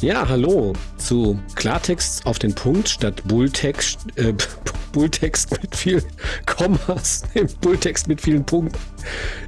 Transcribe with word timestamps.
Ja, 0.00 0.28
hallo 0.28 0.74
zu 0.96 1.40
Klartext 1.56 2.24
auf 2.24 2.38
den 2.38 2.54
Punkt 2.54 2.88
statt 2.88 3.20
Bulltext, 3.26 4.06
äh, 4.14 4.32
Bulltext 4.92 5.60
mit 5.60 5.74
vielen 5.74 6.04
Kommas, 6.46 7.24
Bulltext 7.60 8.06
mit 8.06 8.20
vielen 8.20 8.46
Punkten. 8.46 8.78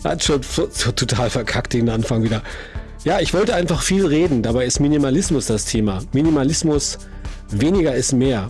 Hat 0.03 0.25
schon 0.25 0.41
total 0.97 1.31
verkackt 1.31 1.73
den 1.73 1.89
Anfang 1.89 2.25
wieder. 2.25 2.43
Ja, 3.05 3.21
ich 3.21 3.33
wollte 3.33 3.55
einfach 3.55 3.81
viel 3.81 4.05
reden, 4.05 4.43
dabei 4.43 4.67
ist 4.67 4.81
Minimalismus 4.81 5.47
das 5.47 5.67
Thema. 5.67 6.03
Minimalismus, 6.13 6.99
weniger 7.51 7.95
ist 7.95 8.13
mehr. 8.13 8.49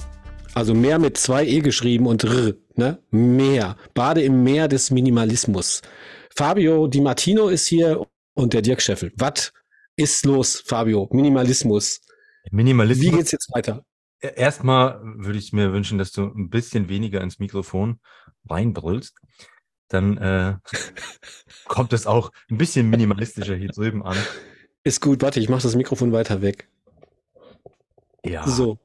Also 0.55 0.73
mehr 0.73 0.99
mit 0.99 1.19
zwei 1.19 1.45
E 1.45 1.61
geschrieben 1.61 2.07
und 2.07 2.25
R, 2.25 2.55
ne? 2.77 2.99
Mehr. 3.11 3.77
Bade 3.93 4.23
im 4.23 4.43
Meer 4.43 4.69
des 4.69 4.91
Minimalismus. 4.91 5.83
Fabio 6.35 6.87
Di 6.87 7.03
Martino 7.03 7.49
ist 7.49 7.67
hier 7.67 8.07
und 8.33 8.55
der 8.55 8.63
Dirk 8.63 8.81
Scheffel. 8.81 9.13
Was 9.17 9.53
ist 10.01 10.25
los, 10.25 10.63
Fabio? 10.67 11.09
Minimalismus. 11.13 12.01
Minimalismus. 12.51 13.07
Wie 13.07 13.17
geht's 13.17 13.33
jetzt 13.33 13.53
weiter? 13.55 13.85
Erstmal 14.21 15.01
würde 15.03 15.39
ich 15.39 15.53
mir 15.53 15.73
wünschen, 15.73 15.99
dass 15.99 16.13
du 16.13 16.25
ein 16.25 16.51
bisschen 16.51 16.89
weniger 16.89 17.21
ins 17.23 17.39
Mikrofon 17.39 18.01
reinbrüllst. 18.49 19.17
Dann 19.89 20.19
äh, 20.19 20.57
kommt 21.67 21.93
es 21.93 22.07
auch 22.07 22.31
ein 22.51 22.59
bisschen 22.59 22.91
minimalistischer 22.91 23.57
hier 23.57 23.69
drüben 23.69 24.03
an. 24.03 24.17
Ist 24.85 25.01
gut, 25.01 25.23
warte, 25.23 25.41
ich 25.41 25.49
mache 25.49 25.63
das 25.63 25.75
Mikrofon 25.75 26.13
weiter 26.13 26.43
weg. 26.43 26.69
Ja. 28.25 28.47
So. 28.47 28.79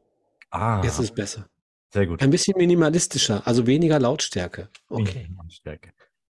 Ah. 0.52 0.82
Jetzt 0.84 1.00
ist 1.00 1.05
es 1.05 1.12
besser. 1.12 1.50
Sehr 1.94 2.08
gut. 2.08 2.22
Ein 2.22 2.30
bisschen 2.30 2.58
minimalistischer, 2.58 3.46
also 3.46 3.68
weniger 3.68 4.00
Lautstärke. 4.00 4.70
Okay. 4.90 5.30
Lautstärke. 5.38 5.91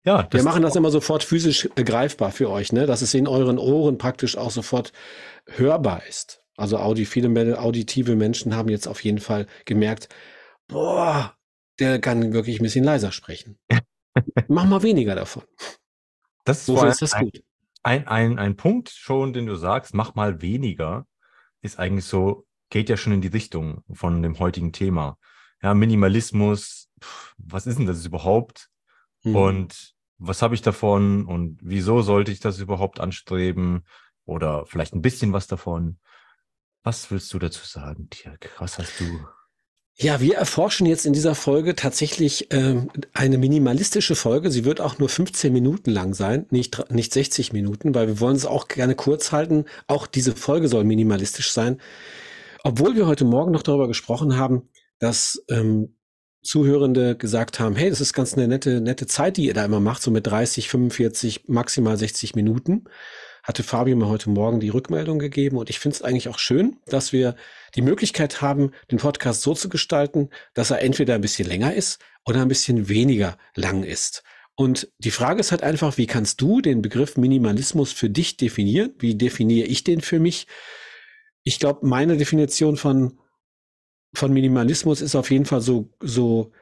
Ja, 0.04 0.26
wir 0.30 0.42
machen 0.42 0.62
das 0.62 0.76
immer 0.76 0.90
sofort 0.90 1.24
physisch 1.24 1.68
greifbar 1.74 2.30
für 2.30 2.50
euch, 2.50 2.72
ne? 2.72 2.86
dass 2.86 3.02
es 3.02 3.14
in 3.14 3.26
euren 3.26 3.58
Ohren 3.58 3.98
praktisch 3.98 4.36
auch 4.36 4.50
sofort 4.50 4.92
hörbar 5.46 6.02
ist. 6.06 6.42
Also 6.56 6.78
audi, 6.78 7.04
viele 7.04 7.58
auditive 7.60 8.16
Menschen 8.16 8.56
haben 8.56 8.68
jetzt 8.68 8.88
auf 8.88 9.02
jeden 9.04 9.18
Fall 9.18 9.46
gemerkt, 9.64 10.08
boah, 10.66 11.36
der 11.78 12.00
kann 12.00 12.32
wirklich 12.32 12.58
ein 12.58 12.62
bisschen 12.62 12.84
leiser 12.84 13.12
sprechen. 13.12 13.58
Mach 14.48 14.64
mal 14.64 14.82
weniger 14.82 15.14
davon. 15.14 15.44
Das 16.44 16.68
ist, 16.68 16.82
ist 16.82 17.02
das 17.02 17.12
ein, 17.12 17.24
gut. 17.24 17.42
Ein, 17.82 18.08
ein, 18.08 18.38
ein 18.38 18.56
Punkt 18.56 18.90
schon, 18.90 19.32
den 19.32 19.46
du 19.46 19.54
sagst, 19.56 19.94
mach 19.94 20.14
mal 20.14 20.42
weniger, 20.42 21.06
ist 21.60 21.78
eigentlich 21.78 22.06
so, 22.06 22.46
geht 22.70 22.88
ja 22.88 22.96
schon 22.96 23.12
in 23.12 23.20
die 23.20 23.28
Richtung 23.28 23.84
von 23.92 24.22
dem 24.22 24.38
heutigen 24.38 24.72
Thema. 24.72 25.18
Ja, 25.62 25.74
Minimalismus, 25.74 26.88
was 27.36 27.66
ist 27.66 27.78
denn 27.78 27.86
das 27.86 28.04
überhaupt? 28.04 28.68
Mhm. 29.30 29.36
Und 29.36 29.94
was 30.18 30.42
habe 30.42 30.54
ich 30.54 30.62
davon 30.62 31.26
und 31.26 31.58
wieso 31.62 32.02
sollte 32.02 32.32
ich 32.32 32.40
das 32.40 32.58
überhaupt 32.58 33.00
anstreben? 33.00 33.84
Oder 34.24 34.66
vielleicht 34.66 34.94
ein 34.94 35.02
bisschen 35.02 35.32
was 35.32 35.46
davon. 35.46 35.98
Was 36.82 37.10
willst 37.10 37.32
du 37.32 37.38
dazu 37.38 37.64
sagen, 37.64 38.08
Dirk? 38.10 38.50
Was 38.58 38.78
hast 38.78 39.00
du? 39.00 39.04
Ja, 40.00 40.20
wir 40.20 40.36
erforschen 40.36 40.86
jetzt 40.86 41.06
in 41.06 41.12
dieser 41.12 41.34
Folge 41.34 41.74
tatsächlich 41.74 42.52
ähm, 42.52 42.88
eine 43.14 43.36
minimalistische 43.36 44.14
Folge. 44.14 44.52
Sie 44.52 44.64
wird 44.64 44.80
auch 44.80 44.98
nur 44.98 45.08
15 45.08 45.52
Minuten 45.52 45.90
lang 45.90 46.14
sein, 46.14 46.46
nicht, 46.50 46.92
nicht 46.92 47.12
60 47.12 47.52
Minuten, 47.52 47.96
weil 47.96 48.06
wir 48.06 48.20
wollen 48.20 48.36
es 48.36 48.46
auch 48.46 48.68
gerne 48.68 48.94
kurz 48.94 49.32
halten. 49.32 49.64
Auch 49.88 50.06
diese 50.06 50.36
Folge 50.36 50.68
soll 50.68 50.84
minimalistisch 50.84 51.50
sein. 51.50 51.80
Obwohl 52.62 52.94
wir 52.94 53.06
heute 53.08 53.24
Morgen 53.24 53.50
noch 53.50 53.62
darüber 53.62 53.88
gesprochen 53.88 54.36
haben, 54.36 54.68
dass 55.00 55.42
ähm, 55.50 55.96
Zuhörende 56.48 57.14
gesagt 57.14 57.60
haben, 57.60 57.76
hey, 57.76 57.90
das 57.90 58.00
ist 58.00 58.14
ganz 58.14 58.32
eine 58.32 58.48
nette, 58.48 58.80
nette 58.80 59.06
Zeit, 59.06 59.36
die 59.36 59.44
ihr 59.44 59.52
da 59.52 59.66
immer 59.66 59.80
macht, 59.80 60.00
so 60.00 60.10
mit 60.10 60.26
30, 60.26 60.70
45, 60.70 61.46
maximal 61.46 61.98
60 61.98 62.34
Minuten. 62.34 62.84
Hatte 63.42 63.62
Fabio 63.62 63.94
mir 63.96 64.08
heute 64.08 64.30
Morgen 64.30 64.58
die 64.58 64.70
Rückmeldung 64.70 65.18
gegeben 65.18 65.58
und 65.58 65.68
ich 65.68 65.78
finde 65.78 65.96
es 65.96 66.02
eigentlich 66.02 66.30
auch 66.30 66.38
schön, 66.38 66.78
dass 66.86 67.12
wir 67.12 67.36
die 67.74 67.82
Möglichkeit 67.82 68.40
haben, 68.40 68.70
den 68.90 68.96
Podcast 68.96 69.42
so 69.42 69.52
zu 69.52 69.68
gestalten, 69.68 70.30
dass 70.54 70.70
er 70.70 70.80
entweder 70.80 71.16
ein 71.16 71.20
bisschen 71.20 71.46
länger 71.46 71.74
ist 71.74 72.00
oder 72.24 72.40
ein 72.40 72.48
bisschen 72.48 72.88
weniger 72.88 73.36
lang 73.54 73.82
ist. 73.82 74.22
Und 74.54 74.90
die 74.96 75.10
Frage 75.10 75.40
ist 75.40 75.50
halt 75.50 75.62
einfach, 75.62 75.98
wie 75.98 76.06
kannst 76.06 76.40
du 76.40 76.62
den 76.62 76.80
Begriff 76.80 77.18
Minimalismus 77.18 77.92
für 77.92 78.08
dich 78.08 78.38
definieren? 78.38 78.94
Wie 78.98 79.16
definiere 79.16 79.68
ich 79.68 79.84
den 79.84 80.00
für 80.00 80.18
mich? 80.18 80.46
Ich 81.44 81.58
glaube, 81.58 81.86
meine 81.86 82.16
Definition 82.16 82.78
von 82.78 83.18
von 84.14 84.32
Minimalismus 84.32 85.00
ist 85.00 85.14
auf 85.14 85.30
jeden 85.30 85.44
Fall 85.44 85.60
so, 85.60 85.88
so 86.00 86.52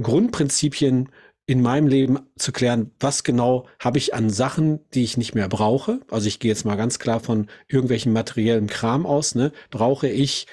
Grundprinzipien 0.00 1.10
in 1.46 1.62
meinem 1.62 1.86
Leben 1.86 2.18
zu 2.36 2.50
klären, 2.50 2.90
was 2.98 3.22
genau 3.22 3.68
habe 3.78 3.98
ich 3.98 4.14
an 4.14 4.30
Sachen, 4.30 4.80
die 4.94 5.04
ich 5.04 5.16
nicht 5.16 5.34
mehr 5.34 5.48
brauche. 5.48 6.00
Also 6.10 6.26
ich 6.26 6.40
gehe 6.40 6.50
jetzt 6.50 6.64
mal 6.64 6.76
ganz 6.76 6.98
klar 6.98 7.20
von 7.20 7.46
irgendwelchen 7.68 8.12
materiellen 8.12 8.66
Kram 8.66 9.06
aus. 9.06 9.36
Ne? 9.36 9.52
Brauche 9.70 10.08
ich 10.08 10.48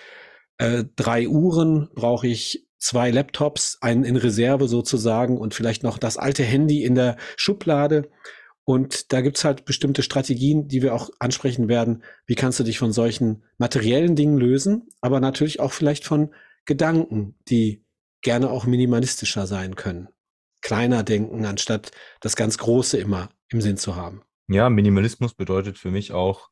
äh, 0.59 0.83
drei 0.95 1.27
Uhren, 1.27 1.89
brauche 1.95 2.27
ich 2.27 2.67
zwei 2.77 3.09
Laptops, 3.09 3.79
einen 3.81 4.03
in 4.03 4.17
Reserve 4.17 4.67
sozusagen 4.67 5.37
und 5.37 5.55
vielleicht 5.55 5.81
noch 5.83 5.97
das 5.97 6.17
alte 6.17 6.43
Handy 6.43 6.83
in 6.83 6.93
der 6.93 7.17
Schublade. 7.37 8.09
Und 8.65 9.11
da 9.11 9.21
gibt's 9.21 9.43
halt 9.43 9.65
bestimmte 9.65 10.03
Strategien, 10.03 10.67
die 10.67 10.81
wir 10.81 10.93
auch 10.93 11.09
ansprechen 11.19 11.67
werden. 11.67 12.03
Wie 12.25 12.35
kannst 12.35 12.59
du 12.59 12.63
dich 12.63 12.79
von 12.79 12.93
solchen 12.93 13.43
materiellen 13.57 14.15
Dingen 14.15 14.37
lösen, 14.37 14.87
aber 15.01 15.19
natürlich 15.19 15.59
auch 15.59 15.73
vielleicht 15.73 16.05
von 16.05 16.33
Gedanken, 16.65 17.35
die 17.49 17.83
gerne 18.21 18.49
auch 18.49 18.65
minimalistischer 18.65 19.45
sein 19.45 19.75
können. 19.75 20.07
Kleiner 20.61 21.03
denken, 21.03 21.45
anstatt 21.45 21.91
das 22.21 22.35
ganz 22.35 22.57
Große 22.57 22.97
immer 22.97 23.29
im 23.49 23.61
Sinn 23.61 23.77
zu 23.77 23.95
haben. 23.95 24.23
Ja, 24.47 24.69
Minimalismus 24.69 25.33
bedeutet 25.33 25.77
für 25.77 25.91
mich 25.91 26.13
auch, 26.13 26.49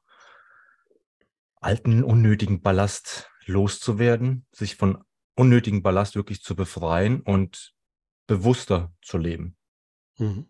alten, 1.55 2.03
unnötigen 2.03 2.61
Ballast 2.61 3.29
loszuwerden, 3.45 4.45
sich 4.51 4.75
von 4.75 5.03
unnötigen 5.35 5.81
Ballast 5.81 6.15
wirklich 6.15 6.41
zu 6.41 6.55
befreien 6.55 7.21
und 7.21 7.73
bewusster 8.27 8.93
zu 9.01 9.17
leben. 9.17 9.55
Mhm. 10.17 10.47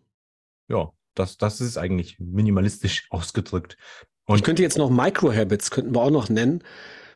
Ja, 0.68 0.92
das, 1.14 1.38
das 1.38 1.60
ist 1.60 1.76
eigentlich 1.76 2.18
minimalistisch 2.18 3.06
ausgedrückt. 3.10 3.76
Und 4.26 4.36
ich 4.36 4.44
könnte 4.44 4.62
jetzt 4.62 4.78
noch 4.78 4.90
Microhabits, 4.90 5.70
könnten 5.70 5.94
wir 5.94 6.02
auch 6.02 6.10
noch 6.10 6.28
nennen. 6.28 6.62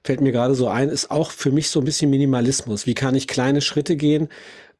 Fällt 0.04 0.20
mir 0.20 0.32
gerade 0.32 0.54
so 0.54 0.68
ein, 0.68 0.88
ist 0.88 1.10
auch 1.10 1.30
für 1.30 1.50
mich 1.50 1.70
so 1.70 1.80
ein 1.80 1.84
bisschen 1.84 2.10
Minimalismus. 2.10 2.86
Wie 2.86 2.94
kann 2.94 3.14
ich 3.14 3.26
kleine 3.26 3.60
Schritte 3.60 3.96
gehen, 3.96 4.28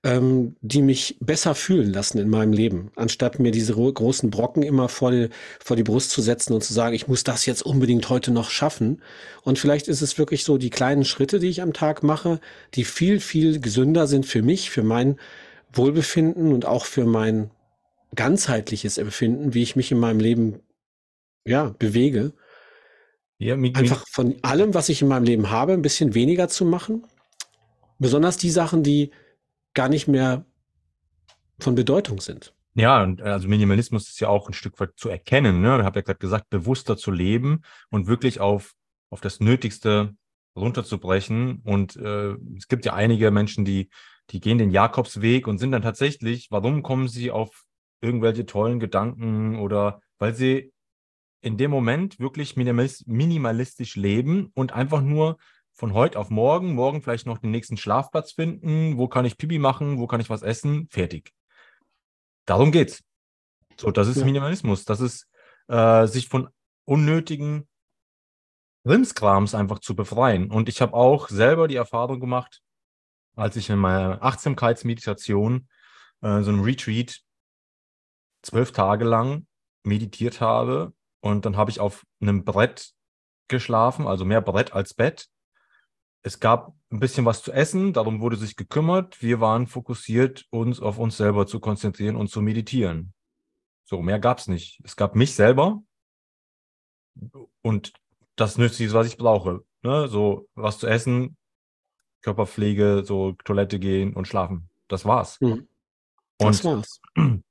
ähm, 0.06 0.54
die 0.60 0.82
mich 0.82 1.16
besser 1.20 1.56
fühlen 1.56 1.92
lassen 1.92 2.18
in 2.18 2.28
meinem 2.28 2.52
Leben, 2.52 2.92
anstatt 2.94 3.40
mir 3.40 3.50
diese 3.50 3.74
großen 3.74 4.30
Brocken 4.30 4.62
immer 4.62 4.88
vor 4.88 5.10
die, 5.10 5.30
vor 5.58 5.76
die 5.76 5.82
Brust 5.82 6.10
zu 6.10 6.22
setzen 6.22 6.52
und 6.52 6.62
zu 6.62 6.72
sagen, 6.72 6.94
ich 6.94 7.08
muss 7.08 7.24
das 7.24 7.44
jetzt 7.44 7.62
unbedingt 7.62 8.08
heute 8.08 8.30
noch 8.30 8.50
schaffen. 8.50 9.02
Und 9.42 9.58
vielleicht 9.58 9.88
ist 9.88 10.02
es 10.02 10.16
wirklich 10.16 10.44
so 10.44 10.58
die 10.58 10.70
kleinen 10.70 11.04
Schritte, 11.04 11.40
die 11.40 11.48
ich 11.48 11.60
am 11.60 11.72
Tag 11.72 12.04
mache, 12.04 12.40
die 12.74 12.84
viel, 12.84 13.18
viel 13.18 13.60
gesünder 13.60 14.06
sind 14.06 14.26
für 14.26 14.42
mich, 14.42 14.70
für 14.70 14.84
mein 14.84 15.16
Wohlbefinden 15.72 16.52
und 16.52 16.66
auch 16.66 16.84
für 16.84 17.04
mein 17.04 17.50
ganzheitliches 18.14 18.98
Empfinden, 18.98 19.54
wie 19.54 19.62
ich 19.62 19.76
mich 19.76 19.92
in 19.92 19.98
meinem 19.98 20.20
Leben 20.20 20.60
ja, 21.44 21.74
bewege. 21.78 22.32
Ja, 23.38 23.54
Einfach 23.54 24.06
von 24.08 24.36
allem, 24.42 24.74
was 24.74 24.88
ich 24.88 25.02
in 25.02 25.08
meinem 25.08 25.24
Leben 25.24 25.50
habe, 25.50 25.74
ein 25.74 25.82
bisschen 25.82 26.14
weniger 26.14 26.48
zu 26.48 26.64
machen. 26.64 27.06
Besonders 27.98 28.36
die 28.38 28.50
Sachen, 28.50 28.82
die 28.82 29.10
gar 29.74 29.88
nicht 29.88 30.08
mehr 30.08 30.44
von 31.58 31.74
Bedeutung 31.74 32.20
sind. 32.20 32.54
Ja, 32.74 33.02
und 33.02 33.22
also 33.22 33.48
Minimalismus 33.48 34.08
ist 34.08 34.20
ja 34.20 34.28
auch 34.28 34.48
ein 34.48 34.54
Stück 34.54 34.78
weit 34.80 34.92
zu 34.96 35.08
erkennen. 35.08 35.60
Ne? 35.62 35.78
Ich 35.78 35.84
habe 35.84 35.98
ja 35.98 36.02
gerade 36.02 36.18
gesagt, 36.18 36.50
bewusster 36.50 36.96
zu 36.96 37.10
leben 37.10 37.62
und 37.90 38.06
wirklich 38.06 38.40
auf, 38.40 38.74
auf 39.10 39.20
das 39.20 39.40
Nötigste 39.40 40.14
runterzubrechen. 40.56 41.62
Und 41.64 41.96
äh, 41.96 42.34
es 42.56 42.68
gibt 42.68 42.84
ja 42.84 42.94
einige 42.94 43.30
Menschen, 43.30 43.64
die, 43.64 43.88
die 44.30 44.40
gehen 44.40 44.58
den 44.58 44.70
Jakobsweg 44.70 45.46
und 45.46 45.58
sind 45.58 45.72
dann 45.72 45.82
tatsächlich, 45.82 46.48
warum 46.50 46.82
kommen 46.82 47.08
sie 47.08 47.30
auf 47.30 47.65
irgendwelche 48.00 48.46
tollen 48.46 48.80
Gedanken 48.80 49.58
oder 49.58 50.00
weil 50.18 50.34
sie 50.34 50.72
in 51.40 51.56
dem 51.56 51.70
Moment 51.70 52.18
wirklich 52.18 52.56
minimalistisch 52.56 53.96
leben 53.96 54.50
und 54.54 54.72
einfach 54.72 55.00
nur 55.00 55.36
von 55.72 55.92
heute 55.92 56.18
auf 56.18 56.30
morgen, 56.30 56.74
morgen 56.74 57.02
vielleicht 57.02 57.26
noch 57.26 57.38
den 57.38 57.50
nächsten 57.50 57.76
Schlafplatz 57.76 58.32
finden, 58.32 58.96
wo 58.96 59.08
kann 59.08 59.26
ich 59.26 59.36
Pipi 59.36 59.58
machen, 59.58 59.98
wo 59.98 60.06
kann 60.06 60.20
ich 60.20 60.30
was 60.30 60.42
essen, 60.42 60.88
fertig. 60.90 61.32
Darum 62.46 62.72
geht's. 62.72 63.02
So, 63.78 63.90
das 63.90 64.08
ist 64.08 64.16
ja. 64.16 64.24
Minimalismus. 64.24 64.84
Das 64.84 65.00
ist 65.00 65.28
äh, 65.68 66.06
sich 66.06 66.28
von 66.28 66.48
unnötigen 66.84 67.68
Rimskrams 68.86 69.54
einfach 69.54 69.80
zu 69.80 69.94
befreien. 69.94 70.50
Und 70.50 70.68
ich 70.68 70.80
habe 70.80 70.94
auch 70.94 71.28
selber 71.28 71.68
die 71.68 71.76
Erfahrung 71.76 72.20
gemacht, 72.20 72.62
als 73.34 73.56
ich 73.56 73.68
in 73.68 73.78
meiner 73.78 74.22
Achtsamkeitsmeditation 74.22 75.68
äh, 76.22 76.42
so 76.42 76.50
ein 76.52 76.60
Retreat 76.60 77.20
zwölf 78.46 78.72
Tage 78.72 79.04
lang 79.04 79.46
meditiert 79.84 80.40
habe 80.40 80.94
und 81.20 81.44
dann 81.44 81.56
habe 81.56 81.70
ich 81.70 81.80
auf 81.80 82.04
einem 82.20 82.44
Brett 82.44 82.92
geschlafen, 83.48 84.06
also 84.06 84.24
mehr 84.24 84.40
Brett 84.40 84.72
als 84.72 84.94
Bett. 84.94 85.28
Es 86.22 86.40
gab 86.40 86.74
ein 86.90 86.98
bisschen 86.98 87.24
was 87.24 87.42
zu 87.42 87.52
essen, 87.52 87.92
darum 87.92 88.20
wurde 88.20 88.36
sich 88.36 88.56
gekümmert. 88.56 89.22
Wir 89.22 89.40
waren 89.40 89.66
fokussiert, 89.66 90.46
uns 90.50 90.80
auf 90.80 90.98
uns 90.98 91.16
selber 91.16 91.46
zu 91.46 91.60
konzentrieren 91.60 92.16
und 92.16 92.28
zu 92.28 92.40
meditieren. 92.40 93.12
So, 93.84 94.02
mehr 94.02 94.18
gab 94.18 94.38
es 94.38 94.48
nicht. 94.48 94.80
Es 94.84 94.96
gab 94.96 95.14
mich 95.14 95.34
selber 95.34 95.82
und 97.62 97.92
das 98.34 98.58
Nützliche, 98.58 98.92
was 98.92 99.06
ich 99.06 99.16
brauche. 99.16 99.64
ne? 99.82 100.08
so 100.08 100.48
was 100.54 100.78
zu 100.78 100.86
essen, 100.88 101.36
Körperpflege, 102.22 103.04
so 103.04 103.32
Toilette 103.44 103.78
gehen 103.78 104.14
und 104.14 104.26
schlafen. 104.26 104.68
Das 104.88 105.04
war's. 105.04 105.40
Mhm. 105.40 105.68
Das 106.38 106.64
und 106.64 106.64
war's. 106.64 107.00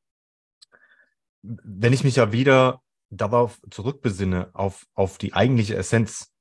wenn 1.63 1.94
ich 1.94 2.03
mich 2.03 2.15
ja 2.15 2.31
wieder 2.31 2.81
darauf 3.09 3.59
zurückbesinne, 3.69 4.50
auf, 4.53 4.86
auf 4.94 5.18
die 5.18 5.33
eigentliche 5.33 5.75
Essenz, 5.75 6.31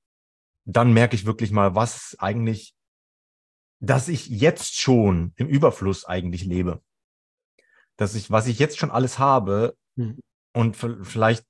dann 0.64 0.92
merke 0.92 1.14
ich 1.14 1.26
wirklich 1.26 1.50
mal, 1.50 1.74
was 1.74 2.16
eigentlich, 2.18 2.74
dass 3.80 4.08
ich 4.08 4.28
jetzt 4.28 4.80
schon 4.80 5.32
im 5.36 5.48
Überfluss 5.48 6.04
eigentlich 6.04 6.44
lebe. 6.44 6.82
Dass 7.96 8.14
ich, 8.14 8.30
was 8.30 8.46
ich 8.46 8.58
jetzt 8.58 8.78
schon 8.78 8.90
alles 8.90 9.18
habe 9.18 9.76
mhm. 9.94 10.20
und 10.52 10.76
vielleicht 10.76 11.44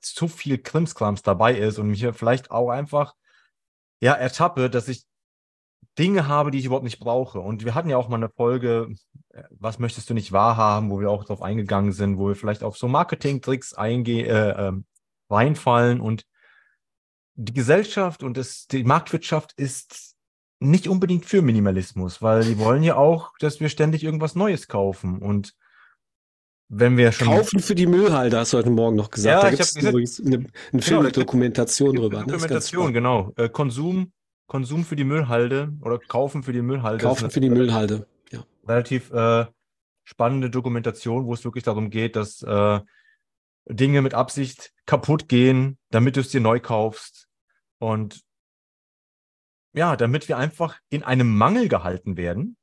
zu 0.00 0.28
viel 0.28 0.58
Krimskrams 0.58 1.22
dabei 1.22 1.58
ist 1.58 1.78
und 1.78 1.88
mich 1.88 2.06
vielleicht 2.12 2.50
auch 2.50 2.70
einfach 2.70 3.14
ja 4.00 4.14
ertappe, 4.14 4.70
dass 4.70 4.88
ich 4.88 5.04
Dinge 6.00 6.26
habe, 6.26 6.50
die 6.50 6.58
ich 6.58 6.64
überhaupt 6.64 6.84
nicht 6.84 6.98
brauche. 6.98 7.40
Und 7.40 7.64
wir 7.64 7.74
hatten 7.74 7.90
ja 7.90 7.98
auch 7.98 8.08
mal 8.08 8.16
eine 8.16 8.30
Folge, 8.30 8.88
äh, 9.32 9.42
was 9.50 9.78
möchtest 9.78 10.08
du 10.08 10.14
nicht 10.14 10.32
wahrhaben, 10.32 10.90
wo 10.90 10.98
wir 10.98 11.10
auch 11.10 11.24
darauf 11.24 11.42
eingegangen 11.42 11.92
sind, 11.92 12.16
wo 12.16 12.28
wir 12.28 12.36
vielleicht 12.36 12.62
auf 12.62 12.78
so 12.78 12.88
Marketing-Tricks 12.88 13.74
äh, 13.78 14.22
äh, 14.22 14.72
reinfallen. 15.28 16.00
Und 16.00 16.24
die 17.34 17.52
Gesellschaft 17.52 18.22
und 18.22 18.38
das, 18.38 18.66
die 18.66 18.82
Marktwirtschaft 18.82 19.52
ist 19.52 20.14
nicht 20.58 20.88
unbedingt 20.88 21.26
für 21.26 21.42
Minimalismus, 21.42 22.22
weil 22.22 22.44
die 22.44 22.58
wollen 22.58 22.82
ja 22.82 22.96
auch, 22.96 23.32
dass 23.38 23.60
wir 23.60 23.68
ständig 23.68 24.02
irgendwas 24.02 24.34
Neues 24.34 24.68
kaufen. 24.68 25.20
Und 25.20 25.54
wenn 26.68 26.96
wir 26.96 27.12
schon. 27.12 27.28
Kaufen 27.28 27.60
für 27.60 27.74
die 27.74 27.86
Müllhalde, 27.86 28.38
hast 28.38 28.54
du 28.54 28.58
heute 28.58 28.70
Morgen 28.70 28.96
noch 28.96 29.10
gesagt. 29.10 29.42
Ja, 29.42 29.50
da 29.50 29.50
gibt 29.50 29.62
es 29.62 29.76
übrigens 29.76 30.20
eine, 30.20 30.46
eine 30.72 30.82
genau, 30.82 31.02
Dokumentation 31.02 31.96
drüber. 31.96 32.20
Ne? 32.20 32.26
Dokumentation, 32.26 32.92
genau. 32.94 33.32
Äh, 33.36 33.48
Konsum 33.50 34.12
Konsum 34.50 34.84
für 34.84 34.96
die 34.96 35.04
Müllhalde 35.04 35.72
oder 35.80 36.00
Kaufen 36.00 36.42
für 36.42 36.52
die 36.52 36.60
Müllhalde. 36.60 37.04
Kaufen 37.04 37.30
für 37.30 37.40
die 37.40 37.50
Müllhalde, 37.50 38.08
ja. 38.32 38.44
Relativ 38.66 39.12
äh, 39.12 39.46
spannende 40.02 40.50
Dokumentation, 40.50 41.24
wo 41.26 41.34
es 41.34 41.44
wirklich 41.44 41.62
darum 41.62 41.88
geht, 41.88 42.16
dass 42.16 42.42
äh, 42.42 42.80
Dinge 43.68 44.02
mit 44.02 44.12
Absicht 44.12 44.72
kaputt 44.86 45.28
gehen, 45.28 45.78
damit 45.90 46.16
du 46.16 46.20
es 46.20 46.30
dir 46.30 46.40
neu 46.40 46.58
kaufst. 46.58 47.28
Und 47.78 48.22
ja, 49.72 49.94
damit 49.94 50.28
wir 50.28 50.36
einfach 50.36 50.80
in 50.88 51.04
einem 51.04 51.32
Mangel 51.38 51.68
gehalten 51.68 52.16
werden, 52.16 52.56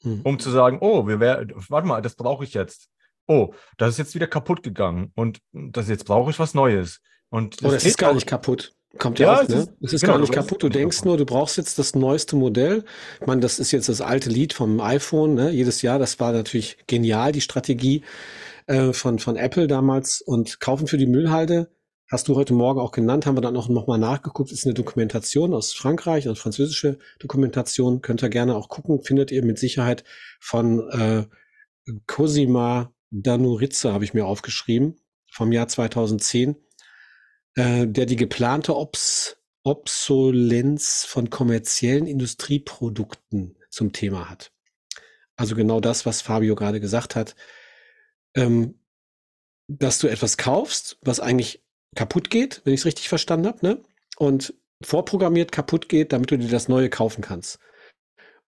hm. 0.00 0.22
um 0.22 0.38
zu 0.38 0.50
sagen, 0.50 0.78
oh, 0.80 1.06
wir 1.06 1.20
wär, 1.20 1.46
warte 1.68 1.86
mal, 1.86 2.00
das 2.00 2.14
brauche 2.14 2.44
ich 2.44 2.54
jetzt. 2.54 2.88
Oh, 3.26 3.52
das 3.76 3.90
ist 3.90 3.98
jetzt 3.98 4.14
wieder 4.14 4.26
kaputt 4.26 4.62
gegangen 4.62 5.12
und 5.14 5.40
das 5.52 5.86
jetzt 5.90 6.06
brauche 6.06 6.30
ich 6.30 6.38
was 6.38 6.54
Neues. 6.54 7.02
Und 7.28 7.60
das, 7.60 7.70
oh, 7.70 7.74
das 7.74 7.84
ist 7.84 7.98
gar 7.98 8.14
nicht 8.14 8.26
kaputt. 8.26 8.74
Kommt 8.98 9.18
ja, 9.18 9.34
ja 9.34 9.42
auch, 9.42 9.48
ne? 9.48 9.68
Es 9.82 9.92
ist 9.92 10.00
genau, 10.02 10.14
gar 10.14 10.20
nicht 10.20 10.32
kaputt. 10.32 10.62
Du 10.62 10.68
denkst 10.68 11.04
nur, 11.04 11.16
du 11.16 11.24
brauchst 11.24 11.56
jetzt 11.56 11.78
das 11.78 11.94
neueste 11.94 12.36
Modell. 12.36 12.84
Ich 13.20 13.26
meine, 13.26 13.40
das 13.40 13.58
ist 13.58 13.72
jetzt 13.72 13.88
das 13.88 14.00
alte 14.00 14.30
Lied 14.30 14.52
vom 14.52 14.80
iPhone, 14.80 15.34
ne? 15.34 15.50
Jedes 15.50 15.82
Jahr, 15.82 15.98
das 15.98 16.20
war 16.20 16.32
natürlich 16.32 16.78
genial, 16.86 17.32
die 17.32 17.40
Strategie 17.40 18.02
äh, 18.66 18.92
von, 18.92 19.18
von 19.18 19.36
Apple 19.36 19.66
damals. 19.66 20.20
Und 20.20 20.60
kaufen 20.60 20.86
für 20.86 20.98
die 20.98 21.06
Müllhalde, 21.06 21.70
hast 22.10 22.28
du 22.28 22.36
heute 22.36 22.54
Morgen 22.54 22.80
auch 22.80 22.92
genannt, 22.92 23.26
haben 23.26 23.36
wir 23.36 23.42
dann 23.42 23.56
auch 23.56 23.68
nochmal 23.68 23.98
nachgeguckt, 23.98 24.52
ist 24.52 24.64
eine 24.64 24.74
Dokumentation 24.74 25.54
aus 25.54 25.72
Frankreich, 25.72 26.26
eine 26.26 26.36
französische 26.36 26.98
Dokumentation. 27.18 28.00
Könnt 28.00 28.22
ihr 28.22 28.30
gerne 28.30 28.54
auch 28.54 28.68
gucken, 28.68 29.02
findet 29.02 29.32
ihr 29.32 29.44
mit 29.44 29.58
Sicherheit 29.58 30.04
von 30.40 30.88
äh, 30.90 31.24
Cosima 32.06 32.92
Danuritze, 33.10 33.92
habe 33.92 34.04
ich 34.04 34.14
mir 34.14 34.26
aufgeschrieben, 34.26 34.96
vom 35.30 35.52
Jahr 35.52 35.68
2010 35.68 36.56
äh, 37.56 37.86
der 37.86 38.06
die 38.06 38.16
geplante 38.16 38.76
Obs 38.76 39.36
Obsolenz 39.66 41.06
von 41.06 41.30
kommerziellen 41.30 42.06
Industrieprodukten 42.06 43.56
zum 43.70 43.92
Thema 43.92 44.28
hat. 44.28 44.52
Also 45.36 45.56
genau 45.56 45.80
das, 45.80 46.04
was 46.04 46.20
Fabio 46.20 46.54
gerade 46.54 46.80
gesagt 46.80 47.16
hat, 47.16 47.34
ähm, 48.36 48.78
dass 49.68 49.98
du 49.98 50.08
etwas 50.08 50.36
kaufst, 50.36 50.98
was 51.00 51.18
eigentlich 51.18 51.64
kaputt 51.96 52.28
geht, 52.28 52.60
wenn 52.64 52.74
ich 52.74 52.80
es 52.80 52.86
richtig 52.86 53.08
verstanden 53.08 53.46
habe, 53.46 53.66
ne? 53.66 53.82
Und 54.18 54.52
vorprogrammiert 54.82 55.50
kaputt 55.50 55.88
geht, 55.88 56.12
damit 56.12 56.30
du 56.30 56.36
dir 56.36 56.48
das 56.48 56.68
Neue 56.68 56.90
kaufen 56.90 57.22
kannst. 57.22 57.58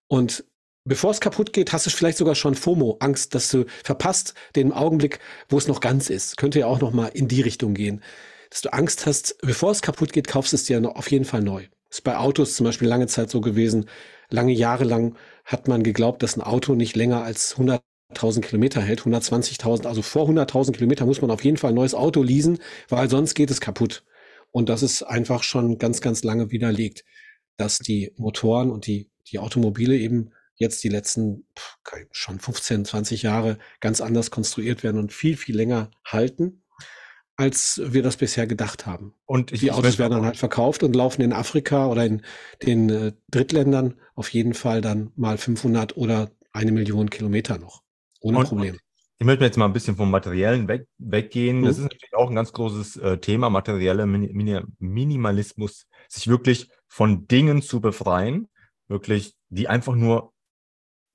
Und 0.07 0.45
bevor 0.85 1.09
es 1.09 1.19
kaputt 1.19 1.51
geht, 1.51 1.73
hast 1.73 1.87
du 1.87 1.89
vielleicht 1.89 2.19
sogar 2.19 2.35
schon 2.35 2.53
FOMO, 2.53 2.97
Angst, 2.99 3.33
dass 3.33 3.49
du 3.49 3.65
verpasst 3.83 4.35
den 4.55 4.71
Augenblick, 4.71 5.19
wo 5.49 5.57
es 5.57 5.67
noch 5.67 5.81
ganz 5.81 6.11
ist. 6.11 6.37
Könnte 6.37 6.59
ja 6.59 6.67
auch 6.67 6.79
noch 6.79 6.91
mal 6.91 7.07
in 7.07 7.27
die 7.27 7.41
Richtung 7.41 7.73
gehen 7.73 8.03
dass 8.49 8.61
du 8.61 8.73
Angst 8.73 9.05
hast, 9.05 9.37
bevor 9.41 9.71
es 9.71 9.81
kaputt 9.81 10.13
geht, 10.13 10.27
kaufst 10.27 10.53
es 10.53 10.63
dir 10.63 10.83
auf 10.95 11.11
jeden 11.11 11.25
Fall 11.25 11.41
neu. 11.41 11.65
Ist 11.89 12.03
bei 12.03 12.17
Autos 12.17 12.55
zum 12.55 12.65
Beispiel 12.65 12.87
lange 12.87 13.07
Zeit 13.07 13.29
so 13.29 13.41
gewesen. 13.41 13.89
Lange 14.29 14.51
Jahre 14.51 14.83
lang 14.83 15.15
hat 15.45 15.67
man 15.67 15.83
geglaubt, 15.83 16.21
dass 16.21 16.35
ein 16.35 16.41
Auto 16.41 16.75
nicht 16.75 16.95
länger 16.95 17.23
als 17.23 17.55
100.000 17.55 18.41
Kilometer 18.41 18.81
hält, 18.81 19.01
120.000. 19.01 19.85
Also 19.85 20.01
vor 20.01 20.27
100.000 20.27 20.73
Kilometer 20.73 21.05
muss 21.05 21.21
man 21.21 21.31
auf 21.31 21.43
jeden 21.43 21.57
Fall 21.57 21.71
ein 21.71 21.75
neues 21.75 21.95
Auto 21.95 22.23
leasen, 22.23 22.59
weil 22.89 23.09
sonst 23.09 23.35
geht 23.35 23.51
es 23.51 23.61
kaputt. 23.61 24.03
Und 24.51 24.69
das 24.69 24.83
ist 24.83 25.03
einfach 25.03 25.43
schon 25.43 25.77
ganz, 25.77 26.01
ganz 26.01 26.23
lange 26.23 26.51
widerlegt, 26.51 27.05
dass 27.57 27.79
die 27.79 28.13
Motoren 28.17 28.69
und 28.69 28.85
die, 28.85 29.09
die 29.31 29.39
Automobile 29.39 29.95
eben 29.95 30.31
jetzt 30.55 30.83
die 30.83 30.89
letzten 30.89 31.47
schon 32.11 32.39
15, 32.39 32.85
20 32.85 33.21
Jahre 33.21 33.59
ganz 33.79 34.01
anders 34.01 34.31
konstruiert 34.31 34.83
werden 34.83 34.97
und 34.97 35.13
viel, 35.13 35.37
viel 35.37 35.55
länger 35.55 35.91
halten 36.03 36.63
als 37.37 37.79
wir 37.85 38.01
das 38.01 38.17
bisher 38.17 38.47
gedacht 38.47 38.85
haben. 38.87 39.13
Und 39.25 39.61
die 39.61 39.71
Autos 39.71 39.99
werden 39.99 40.13
dann 40.13 40.25
halt 40.25 40.37
verkauft 40.37 40.81
und 40.81 40.95
laufen 40.95 41.21
in 41.21 41.33
Afrika 41.33 41.87
oder 41.87 42.03
in 42.03 42.23
den 42.65 42.89
äh, 42.89 43.13
Drittländern 43.29 43.93
auf 44.15 44.29
jeden 44.29 44.55
Fall 44.55 44.81
dann 44.81 45.11
mal 45.15 45.37
500 45.37 45.95
oder 45.95 46.31
eine 46.51 46.71
Million 46.71 47.11
Kilometer 47.11 47.59
noch. 47.59 47.83
Ohne 48.19 48.39
und, 48.39 48.47
Problem. 48.47 48.77
Ich 49.19 49.25
möchte 49.25 49.45
jetzt 49.45 49.57
mal 49.57 49.65
ein 49.65 49.73
bisschen 49.73 49.95
vom 49.95 50.09
Materiellen 50.09 50.67
weg, 50.67 50.87
weggehen. 50.97 51.61
Mhm. 51.61 51.65
Das 51.65 51.77
ist 51.77 51.83
natürlich 51.83 52.15
auch 52.15 52.29
ein 52.29 52.35
ganz 52.35 52.51
großes 52.53 52.97
äh, 52.97 53.17
Thema, 53.19 53.49
materieller 53.49 54.07
Min 54.07 54.75
Minimalismus, 54.79 55.87
sich 56.07 56.27
wirklich 56.27 56.69
von 56.87 57.27
Dingen 57.27 57.61
zu 57.61 57.81
befreien, 57.81 58.47
wirklich, 58.87 59.35
die 59.49 59.67
einfach 59.67 59.95
nur 59.95 60.33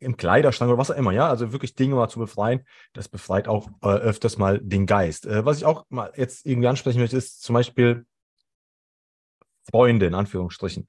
im 0.02 0.16
Kleiderschrank 0.16 0.70
oder 0.70 0.78
was 0.78 0.90
auch 0.90 0.96
immer, 0.96 1.12
ja, 1.12 1.28
also 1.28 1.52
wirklich 1.52 1.74
Dinge 1.74 1.94
mal 1.94 2.08
zu 2.08 2.18
befreien, 2.18 2.64
das 2.92 3.08
befreit 3.08 3.48
auch 3.48 3.68
äh, 3.82 3.88
öfters 3.88 4.38
mal 4.38 4.58
den 4.60 4.86
Geist. 4.86 5.26
Äh, 5.26 5.44
was 5.44 5.58
ich 5.58 5.64
auch 5.64 5.84
mal 5.88 6.12
jetzt 6.16 6.46
irgendwie 6.46 6.68
ansprechen 6.68 7.00
möchte, 7.00 7.16
ist 7.16 7.42
zum 7.42 7.54
Beispiel 7.54 8.06
Freunde, 9.70 10.06
in 10.06 10.14
Anführungsstrichen. 10.14 10.88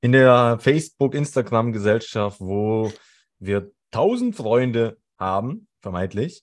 In 0.00 0.12
der 0.12 0.58
Facebook-Instagram-Gesellschaft, 0.60 2.40
wo 2.40 2.90
wir 3.38 3.70
tausend 3.90 4.36
Freunde 4.36 4.96
haben, 5.18 5.68
vermeintlich, 5.80 6.42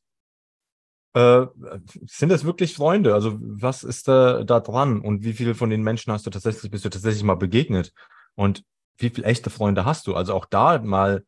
äh, 1.13 1.47
sind 2.05 2.29
das 2.29 2.45
wirklich 2.45 2.75
Freunde? 2.75 3.13
Also 3.15 3.37
was 3.39 3.83
ist 3.83 4.07
da, 4.07 4.43
da 4.43 4.59
dran 4.59 5.01
und 5.01 5.23
wie 5.23 5.33
viele 5.33 5.55
von 5.55 5.69
den 5.69 5.81
Menschen 5.81 6.13
hast 6.13 6.27
du 6.27 6.29
tatsächlich, 6.29 6.69
bist 6.69 6.85
du 6.85 6.89
tatsächlich 6.89 7.23
mal 7.23 7.35
begegnet? 7.35 7.93
Und 8.35 8.63
wie 8.97 9.09
viele 9.09 9.25
echte 9.25 9.49
Freunde 9.49 9.85
hast 9.85 10.05
du? 10.05 10.15
Also 10.15 10.33
auch 10.33 10.45
da 10.45 10.79
mal 10.79 11.25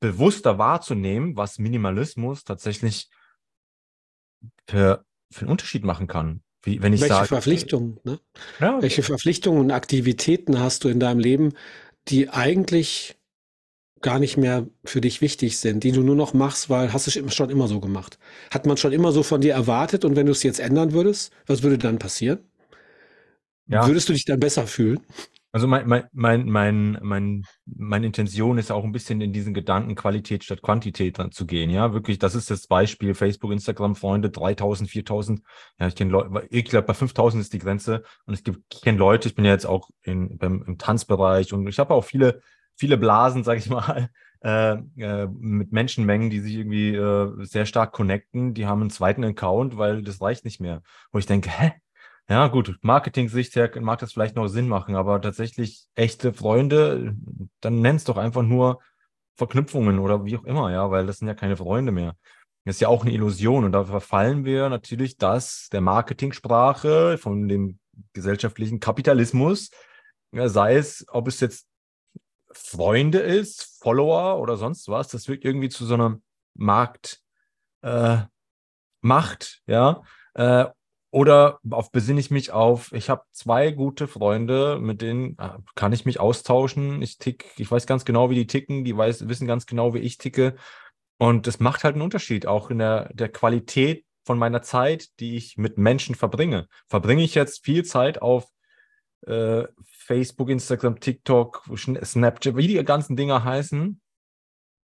bewusster 0.00 0.58
wahrzunehmen, 0.58 1.36
was 1.36 1.58
Minimalismus 1.58 2.44
tatsächlich 2.44 3.08
für, 4.68 5.04
für 5.30 5.40
einen 5.42 5.50
Unterschied 5.50 5.84
machen 5.84 6.06
kann. 6.06 6.42
Wie, 6.62 6.80
wenn 6.82 6.92
ich 6.92 7.00
Welche 7.00 7.14
sage, 7.14 7.28
Verpflichtungen, 7.28 8.00
ne? 8.04 8.18
Ja. 8.58 8.80
Welche 8.80 9.02
Verpflichtungen 9.02 9.60
und 9.60 9.70
Aktivitäten 9.70 10.60
hast 10.60 10.84
du 10.84 10.88
in 10.88 10.98
deinem 10.98 11.18
Leben, 11.18 11.52
die 12.08 12.30
eigentlich 12.30 13.16
gar 14.00 14.18
nicht 14.18 14.36
mehr 14.36 14.66
für 14.84 15.00
dich 15.00 15.22
wichtig 15.22 15.58
sind, 15.58 15.82
die 15.82 15.92
du 15.92 16.02
nur 16.02 16.16
noch 16.16 16.34
machst, 16.34 16.68
weil 16.68 16.92
hast 16.92 17.06
du 17.06 17.30
schon 17.30 17.50
immer 17.50 17.68
so 17.68 17.80
gemacht. 17.80 18.18
Hat 18.50 18.66
man 18.66 18.76
schon 18.76 18.92
immer 18.92 19.12
so 19.12 19.22
von 19.22 19.40
dir 19.40 19.54
erwartet 19.54 20.04
und 20.04 20.14
wenn 20.14 20.26
du 20.26 20.32
es 20.32 20.42
jetzt 20.42 20.60
ändern 20.60 20.92
würdest, 20.92 21.32
was 21.46 21.62
würde 21.62 21.78
dann 21.78 21.98
passieren? 21.98 22.40
Ja. 23.66 23.86
Würdest 23.86 24.10
du 24.10 24.12
dich 24.12 24.26
dann 24.26 24.40
besser 24.40 24.66
fühlen? 24.66 25.00
Also 25.54 25.68
mein, 25.68 25.86
mein, 25.86 26.08
mein, 26.12 26.48
mein, 26.48 26.98
mein, 27.00 27.46
meine 27.64 28.06
Intention 28.06 28.58
ist 28.58 28.72
auch 28.72 28.82
ein 28.82 28.90
bisschen 28.90 29.20
in 29.20 29.32
diesen 29.32 29.54
Gedanken 29.54 29.94
Qualität 29.94 30.42
statt 30.42 30.62
Quantität 30.62 31.20
dann 31.20 31.30
zu 31.30 31.46
gehen. 31.46 31.70
Ja, 31.70 31.92
wirklich, 31.92 32.18
das 32.18 32.34
ist 32.34 32.50
das 32.50 32.66
Beispiel. 32.66 33.14
Facebook, 33.14 33.52
Instagram, 33.52 33.94
Freunde, 33.94 34.30
3000, 34.30 34.90
4000. 34.90 35.42
Ja, 35.78 35.86
ich 35.86 35.94
kenne 35.94 36.10
Leute, 36.10 36.48
ich 36.50 36.64
glaube, 36.64 36.88
bei 36.88 36.94
5000 36.94 37.40
ist 37.40 37.52
die 37.52 37.60
Grenze. 37.60 38.02
Und 38.26 38.34
es 38.34 38.42
gibt, 38.42 38.62
ich 38.74 38.80
kenne 38.80 38.98
Leute, 38.98 39.28
ich 39.28 39.36
bin 39.36 39.44
ja 39.44 39.52
jetzt 39.52 39.64
auch 39.64 39.90
in, 40.02 40.38
beim, 40.38 40.64
im 40.66 40.76
Tanzbereich 40.76 41.52
und 41.52 41.68
ich 41.68 41.78
habe 41.78 41.94
auch 41.94 42.04
viele, 42.04 42.42
viele 42.74 42.98
Blasen, 42.98 43.44
sage 43.44 43.60
ich 43.60 43.70
mal, 43.70 44.10
äh, 44.42 44.72
äh, 44.96 45.28
mit 45.28 45.70
Menschenmengen, 45.70 46.30
die 46.30 46.40
sich 46.40 46.56
irgendwie 46.56 46.96
äh, 46.96 47.30
sehr 47.44 47.66
stark 47.66 47.92
connecten. 47.92 48.54
Die 48.54 48.66
haben 48.66 48.80
einen 48.80 48.90
zweiten 48.90 49.22
Account, 49.22 49.76
weil 49.76 50.02
das 50.02 50.20
reicht 50.20 50.44
nicht 50.44 50.60
mehr. 50.60 50.82
Wo 51.12 51.20
ich 51.20 51.26
denke, 51.26 51.48
hä? 51.48 51.74
Ja, 52.28 52.48
gut, 52.48 52.78
Marketing-Sicht 52.80 53.54
her 53.54 53.70
mag 53.82 53.98
das 53.98 54.12
vielleicht 54.14 54.34
noch 54.34 54.48
Sinn 54.48 54.66
machen, 54.66 54.96
aber 54.96 55.20
tatsächlich 55.20 55.86
echte 55.94 56.32
Freunde, 56.32 57.14
dann 57.60 57.80
nenn's 57.82 58.04
doch 58.04 58.16
einfach 58.16 58.42
nur 58.42 58.80
Verknüpfungen 59.36 59.98
oder 59.98 60.24
wie 60.24 60.38
auch 60.38 60.44
immer, 60.44 60.70
ja, 60.72 60.90
weil 60.90 61.06
das 61.06 61.18
sind 61.18 61.28
ja 61.28 61.34
keine 61.34 61.56
Freunde 61.58 61.92
mehr. 61.92 62.16
Das 62.64 62.76
ist 62.76 62.80
ja 62.80 62.88
auch 62.88 63.02
eine 63.02 63.12
Illusion 63.12 63.64
und 63.64 63.72
da 63.72 63.84
verfallen 63.84 64.46
wir 64.46 64.70
natürlich, 64.70 65.18
dass 65.18 65.68
der 65.70 65.82
Marketingsprache 65.82 67.18
von 67.18 67.46
dem 67.46 67.78
gesellschaftlichen 68.14 68.80
Kapitalismus, 68.80 69.70
ja, 70.32 70.48
sei 70.48 70.76
es, 70.76 71.04
ob 71.08 71.28
es 71.28 71.40
jetzt 71.40 71.66
Freunde 72.52 73.18
ist, 73.18 73.80
Follower 73.82 74.40
oder 74.40 74.56
sonst 74.56 74.88
was, 74.88 75.08
das 75.08 75.28
wird 75.28 75.44
irgendwie 75.44 75.68
zu 75.68 75.84
so 75.84 75.94
einer 75.94 76.18
Markt, 76.54 77.20
äh, 77.82 78.22
ja, 79.66 80.02
äh, 80.34 80.66
oder 81.14 81.60
auf 81.70 81.92
besinne 81.92 82.18
ich 82.18 82.32
mich 82.32 82.50
auf, 82.50 82.92
ich 82.92 83.08
habe 83.08 83.22
zwei 83.30 83.70
gute 83.70 84.08
Freunde, 84.08 84.80
mit 84.80 85.00
denen 85.00 85.38
äh, 85.38 85.50
kann 85.76 85.92
ich 85.92 86.04
mich 86.04 86.18
austauschen. 86.18 87.02
Ich 87.02 87.18
tick, 87.18 87.52
ich 87.56 87.70
weiß 87.70 87.86
ganz 87.86 88.04
genau, 88.04 88.30
wie 88.30 88.34
die 88.34 88.48
ticken, 88.48 88.82
die 88.82 88.96
weiß, 88.96 89.28
wissen 89.28 89.46
ganz 89.46 89.64
genau, 89.64 89.94
wie 89.94 90.00
ich 90.00 90.18
ticke. 90.18 90.56
Und 91.16 91.46
das 91.46 91.60
macht 91.60 91.84
halt 91.84 91.94
einen 91.94 92.02
Unterschied, 92.02 92.48
auch 92.48 92.68
in 92.68 92.78
der, 92.78 93.14
der 93.14 93.28
Qualität 93.28 94.04
von 94.24 94.40
meiner 94.40 94.62
Zeit, 94.62 95.20
die 95.20 95.36
ich 95.36 95.56
mit 95.56 95.78
Menschen 95.78 96.16
verbringe. 96.16 96.66
Verbringe 96.88 97.22
ich 97.22 97.36
jetzt 97.36 97.64
viel 97.64 97.84
Zeit 97.84 98.20
auf 98.20 98.48
äh, 99.24 99.68
Facebook, 99.84 100.50
Instagram, 100.50 100.98
TikTok, 100.98 101.62
Snapchat, 101.76 102.56
wie 102.56 102.66
die 102.66 102.84
ganzen 102.84 103.14
Dinger 103.14 103.44
heißen? 103.44 104.00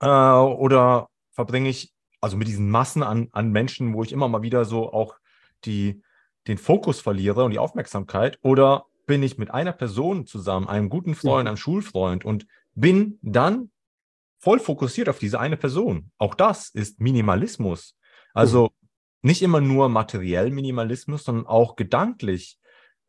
Äh, 0.01 0.07
oder 0.07 1.07
verbringe 1.33 1.69
ich 1.69 1.93
also 2.19 2.35
mit 2.35 2.47
diesen 2.47 2.71
Massen 2.71 3.03
an, 3.03 3.27
an 3.31 3.51
Menschen, 3.51 3.93
wo 3.93 4.01
ich 4.01 4.11
immer 4.11 4.27
mal 4.27 4.41
wieder 4.41 4.65
so 4.65 4.91
auch 4.91 5.17
die, 5.65 6.01
den 6.47 6.57
Fokus 6.57 7.01
verliere 7.01 7.43
und 7.43 7.51
die 7.51 7.59
Aufmerksamkeit? 7.59 8.39
Oder 8.41 8.85
bin 9.05 9.23
ich 9.23 9.37
mit 9.37 9.51
einer 9.51 9.73
Person 9.73 10.25
zusammen, 10.25 10.67
einem 10.67 10.89
guten 10.89 11.15
Freund, 11.15 11.47
einem 11.47 11.57
Schulfreund 11.57 12.25
und 12.25 12.47
bin 12.73 13.19
dann 13.21 13.71
voll 14.39 14.59
fokussiert 14.59 15.09
auf 15.09 15.19
diese 15.19 15.39
eine 15.39 15.57
Person? 15.57 16.11
Auch 16.17 16.35
das 16.35 16.69
ist 16.69 16.99
Minimalismus. 16.99 17.95
Also 18.33 18.71
nicht 19.21 19.41
immer 19.41 19.61
nur 19.61 19.89
materiell 19.89 20.51
Minimalismus, 20.51 21.23
sondern 21.23 21.47
auch 21.47 21.75
gedanklich. 21.75 22.59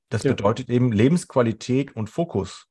Das 0.08 0.22
ja. 0.22 0.32
bedeutet 0.32 0.70
eben 0.70 0.92
Lebensqualität 0.92 1.94
und 1.94 2.08
Fokus. 2.08 2.66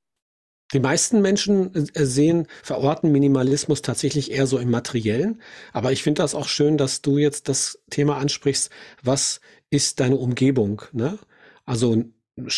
Die 0.74 0.80
meisten 0.80 1.22
Menschen 1.22 1.74
äh, 1.76 2.06
sehen, 2.06 2.48
verorten 2.64 3.12
Minimalismus 3.12 3.84
tatsächlich 3.84 4.32
eher 4.32 4.48
so 4.48 4.58
im 4.58 4.72
Materiellen. 4.72 5.42
Aber 5.74 5.92
ich 5.92 6.02
finde 6.02 6.24
das 6.24 6.34
auch 6.34 6.48
schön, 6.48 6.78
dass 6.78 7.02
du 7.02 7.20
jetzt 7.20 7.48
das 7.50 7.80
Thema 7.92 8.18
ansprichst. 8.18 8.72
Was 9.04 9.42
ist 9.76 10.00
deine 10.00 10.16
Umgebung? 10.18 10.82
Ne? 10.94 11.18
Also 11.66 12.04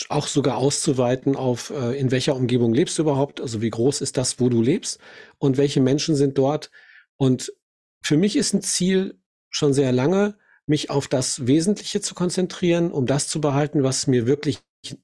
auch 0.09 0.27
sogar 0.27 0.57
auszuweiten 0.57 1.35
auf, 1.35 1.69
äh, 1.69 1.99
in 1.99 2.11
welcher 2.11 2.35
Umgebung 2.35 2.73
lebst 2.73 2.97
du 2.97 3.03
überhaupt? 3.03 3.41
Also 3.41 3.61
wie 3.61 3.69
groß 3.69 4.01
ist 4.01 4.17
das, 4.17 4.39
wo 4.39 4.49
du 4.49 4.61
lebst? 4.61 4.99
Und 5.37 5.57
welche 5.57 5.81
Menschen 5.81 6.15
sind 6.15 6.37
dort? 6.37 6.71
Und 7.15 7.53
für 8.01 8.17
mich 8.17 8.35
ist 8.35 8.53
ein 8.53 8.61
Ziel 8.61 9.19
schon 9.49 9.73
sehr 9.73 9.91
lange, 9.91 10.37
mich 10.65 10.89
auf 10.89 11.07
das 11.07 11.47
Wesentliche 11.47 12.01
zu 12.01 12.15
konzentrieren, 12.15 12.91
um 12.91 13.05
das 13.05 13.27
zu 13.27 13.39
behalten, 13.39 13.83
was 13.83 14.07
mir 14.07 14.27
wirklich 14.27 14.59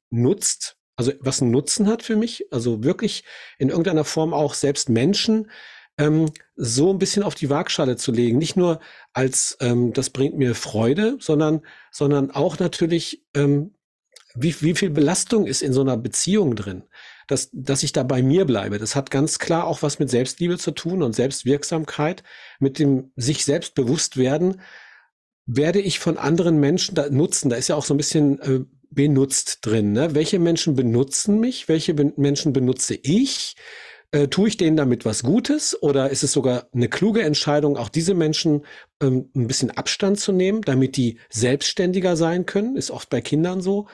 nutzt, 0.10 0.77
also 0.96 1.12
was 1.20 1.41
einen 1.41 1.51
Nutzen 1.51 1.88
hat 1.88 2.03
für 2.03 2.15
mich, 2.15 2.46
also 2.51 2.84
wirklich 2.84 3.24
in 3.58 3.70
irgendeiner 3.70 4.03
Form 4.03 4.34
auch 4.34 4.53
selbst 4.53 4.89
Menschen 4.89 5.50
ähm, 5.97 6.31
so 6.55 6.91
ein 6.91 7.00
bisschen 7.00 7.23
auf 7.23 7.35
die 7.35 7.50
Waagschale 7.50 7.97
zu 7.97 8.12
legen. 8.12 8.38
Nicht 8.38 8.55
nur 8.55 8.79
als 9.13 9.57
ähm, 9.59 9.93
das 9.93 10.09
bringt 10.09 10.38
mir 10.38 10.55
Freude, 10.55 11.17
sondern, 11.19 11.62
sondern 11.91 12.31
auch 12.31 12.59
natürlich, 12.59 13.25
ähm, 13.35 13.75
wie, 14.35 14.55
wie 14.62 14.73
viel 14.73 14.89
Belastung 14.89 15.45
ist 15.45 15.62
in 15.62 15.73
so 15.73 15.81
einer 15.81 15.97
Beziehung 15.97 16.55
drin, 16.55 16.83
dass, 17.27 17.50
dass 17.53 17.83
ich 17.83 17.91
da 17.91 18.01
bei 18.03 18.23
mir 18.23 18.45
bleibe. 18.45 18.79
Das 18.79 18.95
hat 18.95 19.12
ganz 19.12 19.38
klar 19.38 19.67
auch 19.67 19.83
was 19.83 20.00
mit 20.00 20.09
Selbstliebe 20.09 20.57
zu 20.57 20.71
tun 20.71 21.03
und 21.03 21.15
Selbstwirksamkeit, 21.15 22.23
mit 22.59 22.79
dem 22.79 23.12
sich 23.15 23.45
selbst 23.45 23.75
bewusst 23.75 24.17
werden, 24.17 24.62
werde 25.45 25.79
ich 25.79 26.00
von 26.00 26.17
anderen 26.17 26.59
Menschen 26.59 26.95
da 26.95 27.09
nutzen. 27.09 27.50
Da 27.50 27.57
ist 27.57 27.67
ja 27.67 27.75
auch 27.75 27.85
so 27.85 27.93
ein 27.93 27.97
bisschen 27.97 28.39
äh, 28.39 28.65
benutzt 28.89 29.59
drin. 29.62 29.91
Ne? 29.91 30.15
Welche 30.15 30.39
Menschen 30.39 30.75
benutzen 30.75 31.39
mich? 31.39 31.67
Welche 31.67 31.93
be 31.93 32.13
Menschen 32.15 32.53
benutze 32.53 32.95
ich? 32.95 33.55
Äh, 34.13 34.27
tue 34.27 34.48
ich 34.48 34.58
denen 34.58 34.77
damit 34.77 35.05
was 35.05 35.24
Gutes 35.24 35.82
oder 35.82 36.12
ist 36.12 36.24
es 36.24 36.32
sogar 36.32 36.67
eine 36.72 36.88
kluge 36.88 37.24
Entscheidung, 37.24 37.77
auch 37.77 37.89
diese 37.89 38.13
Menschen 38.13 38.63
ähm, 39.01 39.32
ein 39.36 39.48
bisschen 39.48 39.72
Abstand 39.72 40.20
zu 40.20 40.32
nehmen, 40.32 40.62
damit 40.62 40.98
die 40.98 41.17
selbstständiger 41.32 42.15
sein 42.15 42.46
können? 42.46 42.75
Ist 42.75 42.91
oft 42.91 43.10
bei 43.10 43.22
Kindern 43.22 43.60
so. 43.60 43.88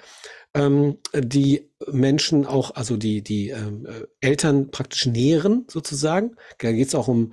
Ähm, 0.53 0.97
die 1.15 1.71
Menschen 1.89 2.45
auch, 2.45 2.75
also 2.75 2.97
die, 2.97 3.21
die 3.23 3.49
ähm, 3.51 3.85
äh, 3.85 4.07
Eltern 4.19 4.71
praktisch 4.71 5.05
nähren 5.05 5.65
sozusagen. 5.69 6.35
Da 6.57 6.73
geht 6.73 6.89
es 6.89 6.95
auch 6.95 7.07
um 7.07 7.31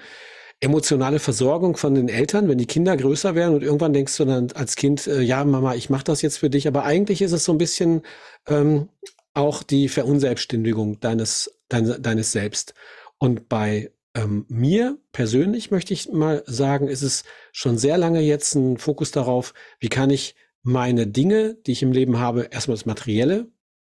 emotionale 0.61 1.19
Versorgung 1.19 1.77
von 1.77 1.97
den 1.97 2.09
Eltern, 2.09 2.49
wenn 2.49 2.59
die 2.59 2.67
Kinder 2.67 2.97
größer 2.97 3.35
werden 3.35 3.57
und 3.57 3.65
irgendwann 3.65 3.95
denkst 3.95 4.17
du 4.17 4.27
dann 4.27 4.53
als 4.53 4.77
Kind, 4.77 5.09
äh, 5.09 5.23
ja 5.23 5.45
Mama, 5.45 5.75
ich 5.75 5.91
mache 5.91 6.05
das 6.05 6.23
jetzt 6.23 6.39
für 6.39 6.51
dich, 6.51 6.69
aber 6.69 6.85
eigentlich 6.85 7.21
ist 7.21 7.33
es 7.33 7.45
so 7.45 7.51
ein 7.53 7.59
bisschen 7.59 8.03
ähm, 8.47 8.91
auch 9.35 9.63
die 9.63 9.89
Verunselbstständigung 9.89 11.01
deines, 11.01 11.56
dein, 11.69 12.03
deines 12.03 12.33
Selbst. 12.33 12.75
Und 13.19 13.49
bei 13.49 13.93
ähm, 14.15 14.47
mir 14.49 14.99
persönlich 15.13 15.71
möchte 15.71 15.93
ich 15.93 16.11
mal 16.11 16.43
sagen, 16.47 16.89
ist 16.89 17.03
es 17.03 17.25
schon 17.53 17.79
sehr 17.79 17.99
lange 17.99 18.21
jetzt 18.21 18.55
ein 18.55 18.79
Fokus 18.79 19.11
darauf, 19.11 19.55
wie 19.79 19.89
kann 19.89 20.11
ich 20.11 20.35
meine 20.63 21.07
Dinge, 21.07 21.55
die 21.55 21.73
ich 21.73 21.83
im 21.83 21.93
Leben 21.93 22.19
habe, 22.19 22.49
erstmal 22.51 22.77
das 22.77 22.87
Materielle, 22.87 23.49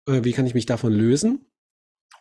äh, 0.06 0.22
wie 0.22 0.32
kann 0.32 0.46
ich 0.46 0.54
mich 0.54 0.66
davon 0.66 0.92
lösen, 0.92 1.46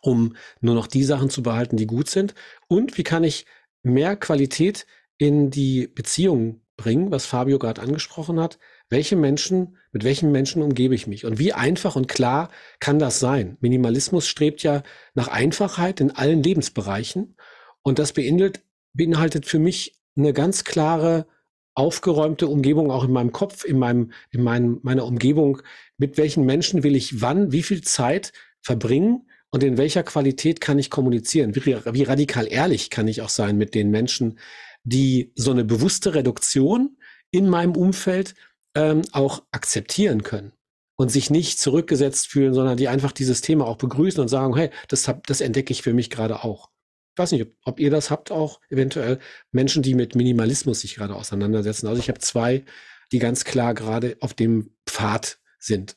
um 0.02 0.34
nur 0.60 0.74
noch 0.74 0.86
die 0.86 1.04
Sachen 1.04 1.30
zu 1.30 1.42
behalten, 1.42 1.76
die 1.76 1.86
gut 1.86 2.08
sind 2.08 2.34
und 2.68 2.98
wie 2.98 3.02
kann 3.02 3.22
ich 3.22 3.46
mehr 3.82 4.16
Qualität 4.16 4.86
in 5.18 5.50
die 5.50 5.86
Beziehung 5.86 6.62
bringen, 6.76 7.10
was 7.10 7.26
Fabio 7.26 7.58
gerade 7.58 7.82
angesprochen 7.82 8.40
hat. 8.40 8.58
Welche 8.90 9.16
Menschen, 9.16 9.76
mit 9.92 10.04
welchen 10.04 10.32
Menschen 10.32 10.62
umgebe 10.62 10.94
ich 10.94 11.06
mich? 11.06 11.24
Und 11.24 11.38
wie 11.38 11.52
einfach 11.52 11.96
und 11.96 12.08
klar 12.08 12.50
kann 12.80 12.98
das 12.98 13.20
sein? 13.20 13.56
Minimalismus 13.60 14.26
strebt 14.26 14.62
ja 14.62 14.82
nach 15.14 15.28
Einfachheit 15.28 16.00
in 16.00 16.10
allen 16.10 16.42
Lebensbereichen. 16.42 17.36
Und 17.82 17.98
das 18.00 18.12
beinhaltet, 18.12 18.64
beinhaltet 18.92 19.46
für 19.46 19.60
mich 19.60 20.00
eine 20.16 20.32
ganz 20.32 20.64
klare, 20.64 21.26
aufgeräumte 21.74 22.48
Umgebung 22.48 22.90
auch 22.90 23.04
in 23.04 23.12
meinem 23.12 23.32
Kopf, 23.32 23.64
in 23.64 23.78
meinem, 23.78 24.10
in 24.32 24.42
meinem, 24.42 24.80
meiner 24.82 25.06
Umgebung. 25.06 25.62
Mit 25.96 26.18
welchen 26.18 26.44
Menschen 26.44 26.82
will 26.82 26.96
ich 26.96 27.22
wann, 27.22 27.52
wie 27.52 27.62
viel 27.62 27.82
Zeit 27.82 28.32
verbringen? 28.60 29.22
und 29.50 29.64
in 29.64 29.76
welcher 29.76 30.02
Qualität 30.02 30.60
kann 30.60 30.78
ich 30.78 30.90
kommunizieren? 30.90 31.54
Wie, 31.54 31.64
wie 31.66 32.02
radikal 32.02 32.46
ehrlich 32.46 32.90
kann 32.90 33.08
ich 33.08 33.20
auch 33.22 33.28
sein 33.28 33.56
mit 33.56 33.74
den 33.74 33.90
Menschen, 33.90 34.38
die 34.84 35.32
so 35.34 35.50
eine 35.50 35.64
bewusste 35.64 36.14
Reduktion 36.14 36.96
in 37.30 37.48
meinem 37.48 37.76
Umfeld 37.76 38.34
ähm, 38.74 39.02
auch 39.12 39.42
akzeptieren 39.50 40.22
können 40.22 40.52
und 40.96 41.10
sich 41.10 41.30
nicht 41.30 41.58
zurückgesetzt 41.58 42.28
fühlen, 42.28 42.54
sondern 42.54 42.76
die 42.76 42.88
einfach 42.88 43.12
dieses 43.12 43.40
Thema 43.40 43.66
auch 43.66 43.76
begrüßen 43.76 44.20
und 44.20 44.28
sagen, 44.28 44.54
hey, 44.54 44.70
das, 44.88 45.08
hab, 45.08 45.26
das 45.26 45.40
entdecke 45.40 45.72
ich 45.72 45.82
für 45.82 45.94
mich 45.94 46.10
gerade 46.10 46.44
auch. 46.44 46.70
Ich 47.14 47.18
weiß 47.18 47.32
nicht, 47.32 47.42
ob, 47.42 47.52
ob 47.64 47.80
ihr 47.80 47.90
das 47.90 48.10
habt 48.10 48.30
auch, 48.30 48.60
eventuell 48.68 49.18
Menschen, 49.50 49.82
die 49.82 49.94
mit 49.94 50.14
Minimalismus 50.14 50.80
sich 50.80 50.94
gerade 50.94 51.16
auseinandersetzen. 51.16 51.86
Also 51.86 52.00
ich 52.00 52.08
habe 52.08 52.20
zwei, 52.20 52.64
die 53.12 53.18
ganz 53.18 53.44
klar 53.44 53.74
gerade 53.74 54.16
auf 54.20 54.34
dem 54.34 54.76
Pfad 54.86 55.40
sind. 55.58 55.96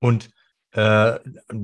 Und 0.00 0.30
äh, 0.72 1.18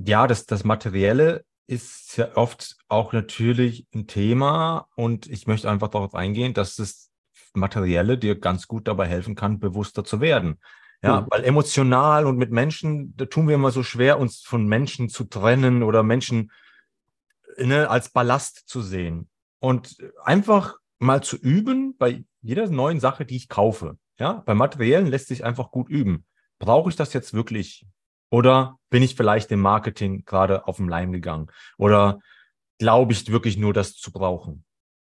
ja, 0.07 0.27
das, 0.27 0.47
das 0.47 0.65
Materielle 0.65 1.45
ist 1.67 2.17
ja 2.17 2.37
oft 2.37 2.77
auch 2.89 3.13
natürlich 3.13 3.87
ein 3.95 4.07
Thema 4.07 4.89
und 4.97 5.29
ich 5.29 5.47
möchte 5.47 5.71
einfach 5.71 5.89
darauf 5.89 6.15
eingehen, 6.15 6.53
dass 6.53 6.77
das 6.77 7.10
Materielle 7.53 8.19
dir 8.19 8.39
ganz 8.39 8.67
gut 8.67 8.89
dabei 8.89 9.07
helfen 9.07 9.35
kann, 9.35 9.59
bewusster 9.59 10.05
zu 10.05 10.21
werden. 10.21 10.59
Ja, 11.03 11.23
mhm. 11.23 11.27
weil 11.31 11.45
emotional 11.45 12.27
und 12.27 12.37
mit 12.37 12.51
Menschen, 12.51 13.17
da 13.17 13.25
tun 13.25 13.49
wir 13.49 13.55
immer 13.55 13.71
so 13.71 13.83
schwer, 13.83 14.19
uns 14.19 14.43
von 14.43 14.67
Menschen 14.67 15.09
zu 15.09 15.25
trennen 15.25 15.83
oder 15.83 16.03
Menschen 16.03 16.51
ne, 17.57 17.89
als 17.89 18.11
Ballast 18.11 18.69
zu 18.69 18.83
sehen. 18.83 19.29
Und 19.61 19.97
einfach 20.25 20.77
mal 20.99 21.23
zu 21.23 21.37
üben 21.37 21.97
bei 21.97 22.25
jeder 22.43 22.69
neuen 22.69 23.01
Sache, 23.01 23.25
die 23.25 23.37
ich 23.37 23.49
kaufe. 23.49 23.99
Ja, 24.19 24.43
beim 24.45 24.59
Materiellen 24.59 25.07
lässt 25.07 25.29
sich 25.29 25.45
einfach 25.45 25.71
gut 25.71 25.89
üben. 25.89 26.27
Brauche 26.59 26.91
ich 26.91 26.97
das 26.97 27.15
jetzt 27.15 27.33
wirklich? 27.33 27.87
Oder 28.31 28.79
bin 28.91 29.03
ich 29.03 29.17
vielleicht 29.17 29.51
im 29.51 29.61
Marketing 29.61 30.25
gerade 30.25 30.69
auf 30.69 30.77
den 30.77 30.89
Leim 30.89 31.13
gegangen? 31.13 31.51
Oder 31.79 32.21
glaube 32.79 33.13
ich 33.13 33.31
wirklich 33.31 33.57
nur, 33.57 33.73
das 33.73 33.95
zu 33.95 34.13
brauchen? 34.13 34.65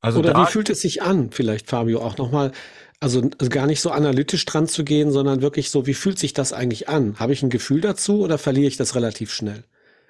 Also 0.06 0.20
Oder 0.20 0.36
wie 0.36 0.46
fühlt 0.46 0.70
es 0.70 0.82
sich 0.82 1.02
an, 1.02 1.32
vielleicht 1.32 1.68
Fabio 1.68 2.00
auch 2.00 2.16
nochmal, 2.20 2.52
also, 3.00 3.28
also 3.40 3.50
gar 3.50 3.66
nicht 3.66 3.82
so 3.82 3.90
analytisch 3.90 4.46
dran 4.46 4.68
zu 4.68 4.84
gehen, 4.84 5.12
sondern 5.12 5.42
wirklich 5.42 5.72
so, 5.72 5.88
wie 5.88 5.96
fühlt 5.96 6.20
sich 6.20 6.34
das 6.34 6.54
eigentlich 6.54 6.88
an? 6.88 7.20
Habe 7.20 7.34
ich 7.34 7.42
ein 7.42 7.50
Gefühl 7.50 7.82
dazu 7.82 8.22
oder 8.22 8.38
verliere 8.38 8.68
ich 8.68 8.78
das 8.78 8.94
relativ 8.94 9.34
schnell? 9.34 9.64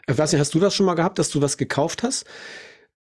Ich 0.05 0.17
weiß 0.17 0.33
nicht, 0.33 0.41
hast 0.41 0.53
du 0.53 0.59
das 0.59 0.75
schon 0.75 0.85
mal 0.85 0.95
gehabt, 0.95 1.17
dass 1.17 1.29
du 1.29 1.41
was 1.41 1.55
gekauft 1.55 2.03
hast 2.03 2.25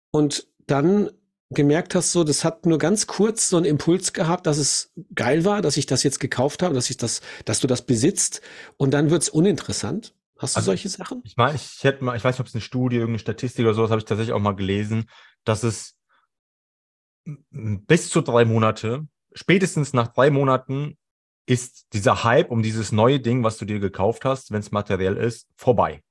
und 0.10 0.48
dann 0.66 1.12
gemerkt 1.52 1.94
hast, 1.94 2.14
so, 2.14 2.24
das 2.24 2.44
hat 2.44 2.66
nur 2.66 2.80
ganz 2.80 3.06
kurz 3.06 3.50
so 3.50 3.58
einen 3.58 3.68
Impuls 3.68 4.12
gehabt, 4.12 4.48
dass 4.48 4.58
es 4.58 4.92
geil 5.14 5.46
war, 5.46 5.62
dass 5.62 5.78
ich 5.78 5.86
das 5.86 6.02
jetzt 6.02 6.20
gekauft 6.20 6.64
habe, 6.64 6.74
dass 6.74 6.90
ich 6.90 6.98
das, 6.98 7.22
dass 7.46 7.60
du 7.60 7.68
das 7.68 7.84
besitzt 7.84 8.42
und 8.78 8.92
dann 8.92 9.12
wird's 9.12 9.30
uninteressant. 9.30 10.16
Hast 10.40 10.56
du 10.56 10.58
also, 10.58 10.72
solche 10.72 10.90
Sachen? 10.90 11.22
Ich 11.26 11.38
meine, 11.38 11.56
ich 11.56 11.84
hätte 11.84 12.04
mal, 12.04 12.18
ich 12.18 12.24
weiß 12.24 12.34
nicht, 12.34 12.40
ob 12.40 12.48
es 12.48 12.56
eine 12.56 12.62
Studie, 12.62 12.96
irgendeine 12.96 13.20
Statistik 13.20 13.66
oder 13.66 13.76
sowas 13.76 13.92
habe 13.92 14.00
ich 14.00 14.06
tatsächlich 14.06 14.34
auch 14.34 14.40
mal 14.40 14.56
gelesen, 14.56 15.08
dass 15.44 15.62
es 15.62 16.01
bis 17.26 18.10
zu 18.10 18.22
drei 18.22 18.46
Monate, 18.46 19.08
spätestens 19.34 19.94
nach 19.94 20.08
drei 20.08 20.30
Monaten 20.30 20.98
ist 21.46 21.88
dieser 21.94 22.24
Hype 22.24 22.52
um 22.52 22.64
dieses 22.64 22.92
neue 22.92 23.20
Ding, 23.20 23.44
was 23.44 23.58
du 23.58 23.66
dir 23.66 23.80
gekauft 23.80 24.26
hast, 24.26 24.52
wenn 24.52 24.60
es 24.60 24.72
materiell 24.72 25.18
ist, 25.18 25.48
vorbei. 25.56 26.02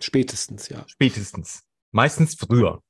Spätestens, 0.00 0.68
ja. 0.68 0.84
Spätestens. 0.86 1.62
Meistens 1.92 2.34
früher. 2.34 2.82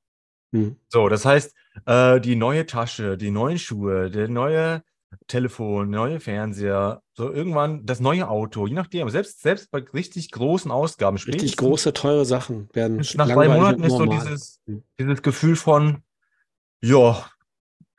Hm. 0.53 0.77
So, 0.89 1.09
das 1.09 1.25
heißt, 1.25 1.55
äh, 1.87 2.21
die 2.21 2.37
neue 2.37 2.67
Tasche, 2.67 3.17
die 3.17 3.31
neuen 3.31 3.59
Schuhe, 3.59 4.11
der 4.11 4.29
neue 4.29 4.83
Telefon, 5.27 5.91
neue 5.91 6.19
Fernseher, 6.21 7.03
so 7.13 7.31
irgendwann 7.31 7.87
das 7.87 8.01
neue 8.01 8.29
Auto, 8.29 8.67
je 8.67 8.75
nachdem. 8.75 9.09
Selbst, 9.11 9.43
selbst 9.43 9.71
bei 9.71 9.79
richtig 9.93 10.31
großen 10.31 10.71
Ausgaben. 10.71 11.17
Richtig 11.17 11.57
große, 11.57 11.93
teure 11.93 12.25
Sachen 12.25 12.69
werden. 12.73 13.05
Nach 13.15 13.29
drei 13.29 13.49
Monaten 13.49 13.85
ist 13.85 13.93
so 13.93 14.07
dieses, 14.07 14.61
hm. 14.67 14.83
dieses 14.99 15.23
Gefühl 15.23 15.57
von, 15.57 16.03
ja, 16.83 17.25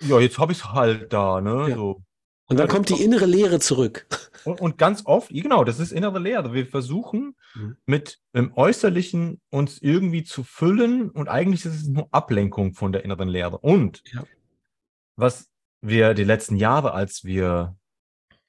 ja, 0.01 0.19
jetzt 0.19 0.37
habe 0.37 0.51
ich 0.51 0.59
es 0.59 0.71
halt 0.71 1.11
da, 1.13 1.41
ne? 1.41 1.69
Ja. 1.69 1.75
So. 1.75 2.01
Und 2.47 2.59
dann 2.59 2.67
kommt 2.67 2.89
die 2.89 3.01
innere 3.03 3.25
Leere 3.25 3.59
zurück. 3.59 4.07
Und, 4.45 4.61
und, 4.61 4.77
ganz 4.77 5.07
oft, 5.07 5.29
genau, 5.29 5.63
das 5.63 5.79
ist 5.79 5.91
innere 5.91 6.19
Leere. 6.19 6.53
Wir 6.53 6.67
versuchen 6.67 7.35
mhm. 7.55 7.77
mit 7.87 8.19
dem 8.35 8.53
Äußerlichen 8.53 9.41
uns 9.49 9.81
irgendwie 9.81 10.23
zu 10.23 10.43
füllen 10.43 11.09
und 11.09 11.29
eigentlich 11.29 11.65
ist 11.65 11.73
es 11.73 11.87
nur 11.87 12.09
Ablenkung 12.11 12.75
von 12.75 12.91
der 12.91 13.03
inneren 13.03 13.27
Leere. 13.27 13.57
Und 13.57 14.03
ja. 14.13 14.23
was 15.15 15.49
wir 15.81 16.13
die 16.13 16.25
letzten 16.25 16.57
Jahre, 16.57 16.93
als 16.93 17.23
wir 17.23 17.75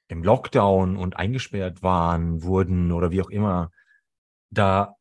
im 0.09 0.23
Lockdown 0.23 0.99
und 0.99 1.17
eingesperrt 1.17 1.83
waren, 1.83 2.43
wurden 2.43 2.93
oder 2.93 3.11
wie 3.11 3.23
auch 3.23 3.31
immer, 3.31 3.71
da 4.50 4.96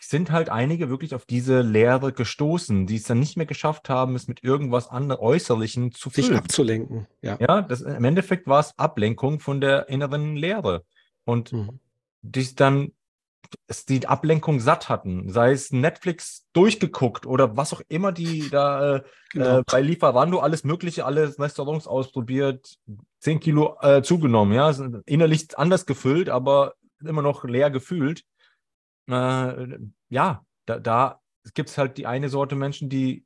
sind 0.00 0.30
halt 0.30 0.48
einige 0.48 0.90
wirklich 0.90 1.14
auf 1.14 1.24
diese 1.24 1.60
Lehre 1.60 2.12
gestoßen, 2.12 2.86
die 2.86 2.96
es 2.96 3.04
dann 3.04 3.20
nicht 3.20 3.36
mehr 3.36 3.46
geschafft 3.46 3.88
haben, 3.88 4.14
es 4.14 4.28
mit 4.28 4.42
irgendwas 4.42 4.88
anderem 4.88 5.22
Äußerlichen 5.22 5.92
zu 5.92 6.10
füllen. 6.10 6.28
Sich 6.28 6.36
abzulenken, 6.36 7.06
ja. 7.22 7.36
Ja, 7.40 7.62
das, 7.62 7.80
im 7.80 8.04
Endeffekt 8.04 8.46
war 8.46 8.60
es 8.60 8.78
Ablenkung 8.78 9.40
von 9.40 9.60
der 9.60 9.88
inneren 9.88 10.36
Lehre. 10.36 10.84
Und 11.24 11.52
mhm. 11.52 11.80
die 12.22 12.54
dann 12.54 12.92
die 13.88 14.06
Ablenkung 14.06 14.58
satt 14.58 14.88
hatten, 14.88 15.30
sei 15.30 15.52
es 15.52 15.70
Netflix 15.70 16.46
durchgeguckt 16.54 17.24
oder 17.24 17.56
was 17.56 17.72
auch 17.72 17.82
immer 17.88 18.10
die 18.10 18.50
da 18.50 18.96
äh, 18.96 19.02
genau. 19.30 19.58
äh, 19.58 19.62
bei 19.64 19.80
Lieferando 19.80 20.40
alles 20.40 20.64
Mögliche, 20.64 21.04
alle 21.04 21.38
Restaurants 21.38 21.86
ausprobiert, 21.86 22.78
10 23.20 23.40
Kilo 23.40 23.76
äh, 23.80 24.02
zugenommen, 24.02 24.54
ja, 24.54 24.74
innerlich 25.06 25.56
anders 25.56 25.86
gefüllt, 25.86 26.28
aber 26.28 26.74
immer 27.00 27.22
noch 27.22 27.44
leer 27.44 27.70
gefühlt 27.70 28.24
äh, 29.08 29.78
ja, 30.08 30.44
da, 30.66 30.78
da 30.78 31.20
gibt 31.54 31.70
es 31.70 31.78
halt 31.78 31.98
die 31.98 32.06
eine 32.06 32.28
Sorte 32.28 32.56
Menschen, 32.56 32.88
die 32.88 33.24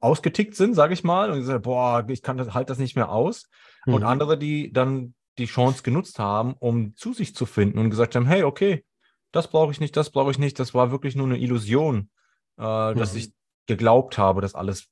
ausgetickt 0.00 0.54
sind, 0.54 0.74
sage 0.74 0.94
ich 0.94 1.04
mal, 1.04 1.30
und 1.30 1.42
sagen, 1.42 1.62
boah, 1.62 2.04
ich 2.08 2.22
kann 2.22 2.36
das 2.36 2.54
halt 2.54 2.70
das 2.70 2.78
nicht 2.78 2.96
mehr 2.96 3.10
aus. 3.10 3.48
Mhm. 3.86 3.94
Und 3.94 4.02
andere, 4.04 4.38
die 4.38 4.72
dann 4.72 5.14
die 5.38 5.46
Chance 5.46 5.82
genutzt 5.82 6.18
haben, 6.18 6.54
um 6.54 6.94
zu 6.96 7.12
sich 7.12 7.34
zu 7.34 7.46
finden 7.46 7.78
und 7.78 7.90
gesagt 7.90 8.14
haben, 8.14 8.26
hey, 8.26 8.44
okay, 8.44 8.84
das 9.32 9.48
brauche 9.48 9.72
ich 9.72 9.80
nicht, 9.80 9.96
das 9.96 10.10
brauche 10.10 10.30
ich 10.30 10.38
nicht, 10.38 10.58
das 10.58 10.74
war 10.74 10.90
wirklich 10.90 11.16
nur 11.16 11.26
eine 11.26 11.38
Illusion, 11.38 12.10
äh, 12.58 12.92
mhm. 12.92 12.98
dass 12.98 13.14
ich 13.14 13.32
geglaubt 13.66 14.18
habe, 14.18 14.40
das 14.40 14.54
alles 14.54 14.88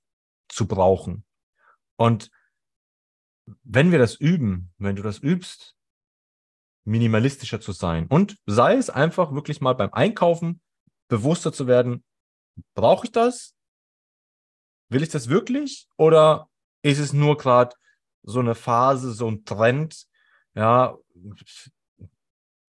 zu 0.48 0.66
brauchen. 0.66 1.24
Und 1.96 2.30
wenn 3.62 3.92
wir 3.92 3.98
das 3.98 4.16
üben, 4.16 4.72
wenn 4.78 4.96
du 4.96 5.02
das 5.02 5.18
übst, 5.18 5.76
minimalistischer 6.84 7.60
zu 7.60 7.72
sein. 7.72 8.06
Und 8.08 8.36
sei 8.46 8.74
es 8.74 8.90
einfach 8.90 9.32
wirklich 9.32 9.60
mal 9.60 9.74
beim 9.74 9.92
Einkaufen 9.92 10.60
bewusster 11.08 11.52
zu 11.52 11.66
werden, 11.66 12.04
brauche 12.74 13.06
ich 13.06 13.12
das? 13.12 13.54
Will 14.88 15.02
ich 15.02 15.08
das 15.08 15.28
wirklich? 15.28 15.88
Oder 15.96 16.48
ist 16.82 16.98
es 16.98 17.12
nur 17.12 17.36
gerade 17.36 17.74
so 18.22 18.40
eine 18.40 18.54
Phase, 18.54 19.12
so 19.12 19.28
ein 19.28 19.44
Trend, 19.44 20.06
ja, 20.54 20.96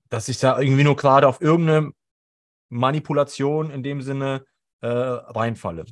dass 0.10 0.30
ich 0.30 0.38
da 0.40 0.60
irgendwie 0.60 0.84
nur 0.84 0.96
gerade 0.96 1.28
auf 1.28 1.42
irgendeine 1.42 1.92
Manipulation 2.70 3.72
in 3.72 3.84
dem 3.84 4.02
Sinne 4.02 4.46
äh, 4.82 4.88
reinfalle? 4.88 5.86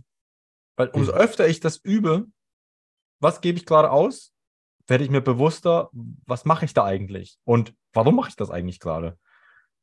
Weil 0.78 0.90
umso 0.90 1.12
mhm. 1.12 1.18
öfter 1.18 1.48
ich 1.48 1.60
das 1.60 1.78
übe, 1.78 2.28
was 3.20 3.42
gebe 3.42 3.58
ich 3.58 3.66
gerade 3.66 3.92
aus? 3.92 4.31
Werde 4.92 5.06
ich 5.06 5.10
mir 5.10 5.22
bewusster, 5.22 5.90
was 5.94 6.44
mache 6.44 6.66
ich 6.66 6.74
da 6.74 6.84
eigentlich 6.84 7.40
und 7.46 7.74
warum 7.94 8.18
mache 8.18 8.28
ich 8.28 8.36
das 8.36 8.50
eigentlich 8.50 8.82
gerade? 8.82 9.18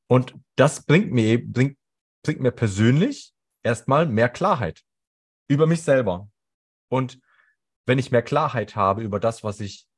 Und 0.06 0.34
das 0.54 0.84
bringt 0.84 1.12
mir, 1.12 1.42
bringt, 1.50 1.78
bringt 2.22 2.40
mir 2.40 2.52
persönlich 2.52 3.32
erstmal 3.62 4.04
mehr 4.04 4.28
Klarheit 4.28 4.84
über 5.48 5.66
mich 5.66 5.80
selber. 5.82 6.30
Und 6.90 7.22
wenn 7.86 7.98
ich 7.98 8.10
mehr 8.10 8.20
Klarheit 8.20 8.76
habe 8.76 9.02
über 9.02 9.18
das, 9.18 9.42
was 9.42 9.60
ich 9.60 9.88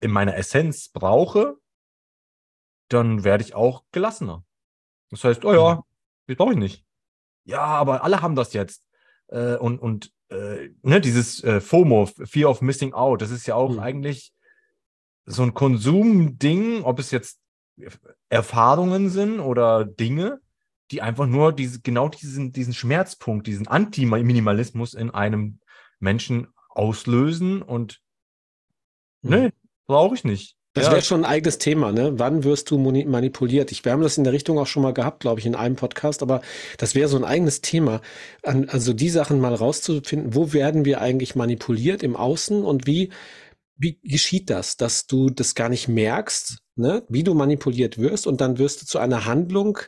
in 0.00 0.10
meiner 0.10 0.36
Essenz 0.36 0.88
brauche, 0.88 1.56
dann 2.88 3.22
werde 3.22 3.44
ich 3.44 3.54
auch 3.54 3.84
gelassener. 3.92 4.44
Das 5.10 5.22
heißt, 5.22 5.44
oh 5.44 5.54
ja, 5.54 5.84
das 6.26 6.36
brauche 6.36 6.54
ich 6.54 6.58
nicht. 6.58 6.84
Ja, 7.44 7.60
aber 7.60 8.02
alle 8.02 8.20
haben 8.20 8.34
das 8.34 8.52
jetzt. 8.52 8.84
Äh, 9.28 9.54
und, 9.58 9.78
und 9.78 10.12
äh, 10.30 10.70
ne, 10.82 11.00
dieses 11.00 11.42
äh, 11.42 11.60
FOMO, 11.60 12.06
Fear 12.06 12.50
of 12.50 12.60
Missing 12.60 12.92
Out, 12.92 13.22
das 13.22 13.30
ist 13.30 13.46
ja 13.46 13.54
auch 13.54 13.72
mhm. 13.72 13.78
eigentlich 13.80 14.32
so 15.24 15.42
ein 15.42 15.54
Konsumding, 15.54 16.82
ob 16.82 16.98
es 16.98 17.10
jetzt 17.10 17.40
Erfahrungen 18.28 19.10
sind 19.10 19.40
oder 19.40 19.84
Dinge, 19.84 20.40
die 20.90 21.02
einfach 21.02 21.26
nur 21.26 21.52
diese, 21.52 21.80
genau 21.80 22.08
diesen, 22.08 22.52
diesen 22.52 22.74
Schmerzpunkt, 22.74 23.46
diesen 23.46 23.68
Anti-Minimalismus 23.68 24.94
in 24.94 25.10
einem 25.10 25.60
Menschen 25.98 26.48
auslösen 26.68 27.62
und 27.62 28.00
mhm. 29.22 29.30
ne, 29.30 29.52
brauche 29.86 30.14
ich 30.14 30.24
nicht. 30.24 30.57
Das 30.78 30.86
ja. 30.86 30.92
wäre 30.92 31.02
schon 31.02 31.24
ein 31.24 31.30
eigenes 31.30 31.58
Thema, 31.58 31.92
ne? 31.92 32.18
Wann 32.18 32.44
wirst 32.44 32.70
du 32.70 32.78
manipuliert? 32.78 33.72
Ich, 33.72 33.84
wir 33.84 33.92
haben 33.92 34.02
das 34.02 34.16
in 34.16 34.24
der 34.24 34.32
Richtung 34.32 34.58
auch 34.58 34.66
schon 34.66 34.82
mal 34.82 34.94
gehabt, 34.94 35.20
glaube 35.20 35.40
ich, 35.40 35.46
in 35.46 35.54
einem 35.54 35.76
Podcast, 35.76 36.22
aber 36.22 36.40
das 36.78 36.94
wäre 36.94 37.08
so 37.08 37.16
ein 37.16 37.24
eigenes 37.24 37.60
Thema. 37.60 38.00
An, 38.42 38.68
also 38.68 38.92
die 38.92 39.10
Sachen 39.10 39.40
mal 39.40 39.54
rauszufinden, 39.54 40.34
wo 40.34 40.52
werden 40.52 40.84
wir 40.84 41.00
eigentlich 41.00 41.34
manipuliert 41.34 42.02
im 42.02 42.16
Außen 42.16 42.64
und 42.64 42.86
wie, 42.86 43.10
wie 43.76 43.98
geschieht 44.02 44.50
das, 44.50 44.76
dass 44.76 45.06
du 45.06 45.30
das 45.30 45.54
gar 45.54 45.68
nicht 45.68 45.88
merkst, 45.88 46.58
ne? 46.76 47.02
wie 47.08 47.24
du 47.24 47.34
manipuliert 47.34 47.98
wirst 47.98 48.26
und 48.26 48.40
dann 48.40 48.58
wirst 48.58 48.82
du 48.82 48.86
zu 48.86 48.98
einer 48.98 49.26
Handlung 49.26 49.78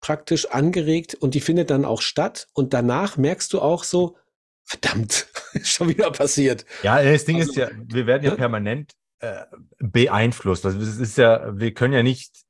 praktisch 0.00 0.50
angeregt 0.50 1.14
und 1.14 1.34
die 1.34 1.40
findet 1.40 1.70
dann 1.70 1.84
auch 1.84 2.02
statt 2.02 2.48
und 2.52 2.74
danach 2.74 3.16
merkst 3.16 3.52
du 3.52 3.60
auch 3.60 3.84
so, 3.84 4.16
verdammt, 4.64 5.26
ist 5.54 5.68
schon 5.68 5.88
wieder 5.88 6.10
passiert. 6.10 6.64
Ja, 6.82 7.02
das 7.02 7.24
Ding 7.24 7.36
also, 7.36 7.50
ist 7.50 7.56
ja, 7.56 7.70
wir 7.72 8.06
werden 8.06 8.24
ja, 8.24 8.30
ja 8.30 8.36
permanent 8.36 8.92
äh, 8.92 9.03
beeinflusst. 9.78 10.64
Also 10.66 10.78
es 10.80 10.98
ist 10.98 11.18
ja, 11.18 11.58
wir 11.58 11.72
können 11.74 11.94
ja 11.94 12.02
nicht 12.02 12.44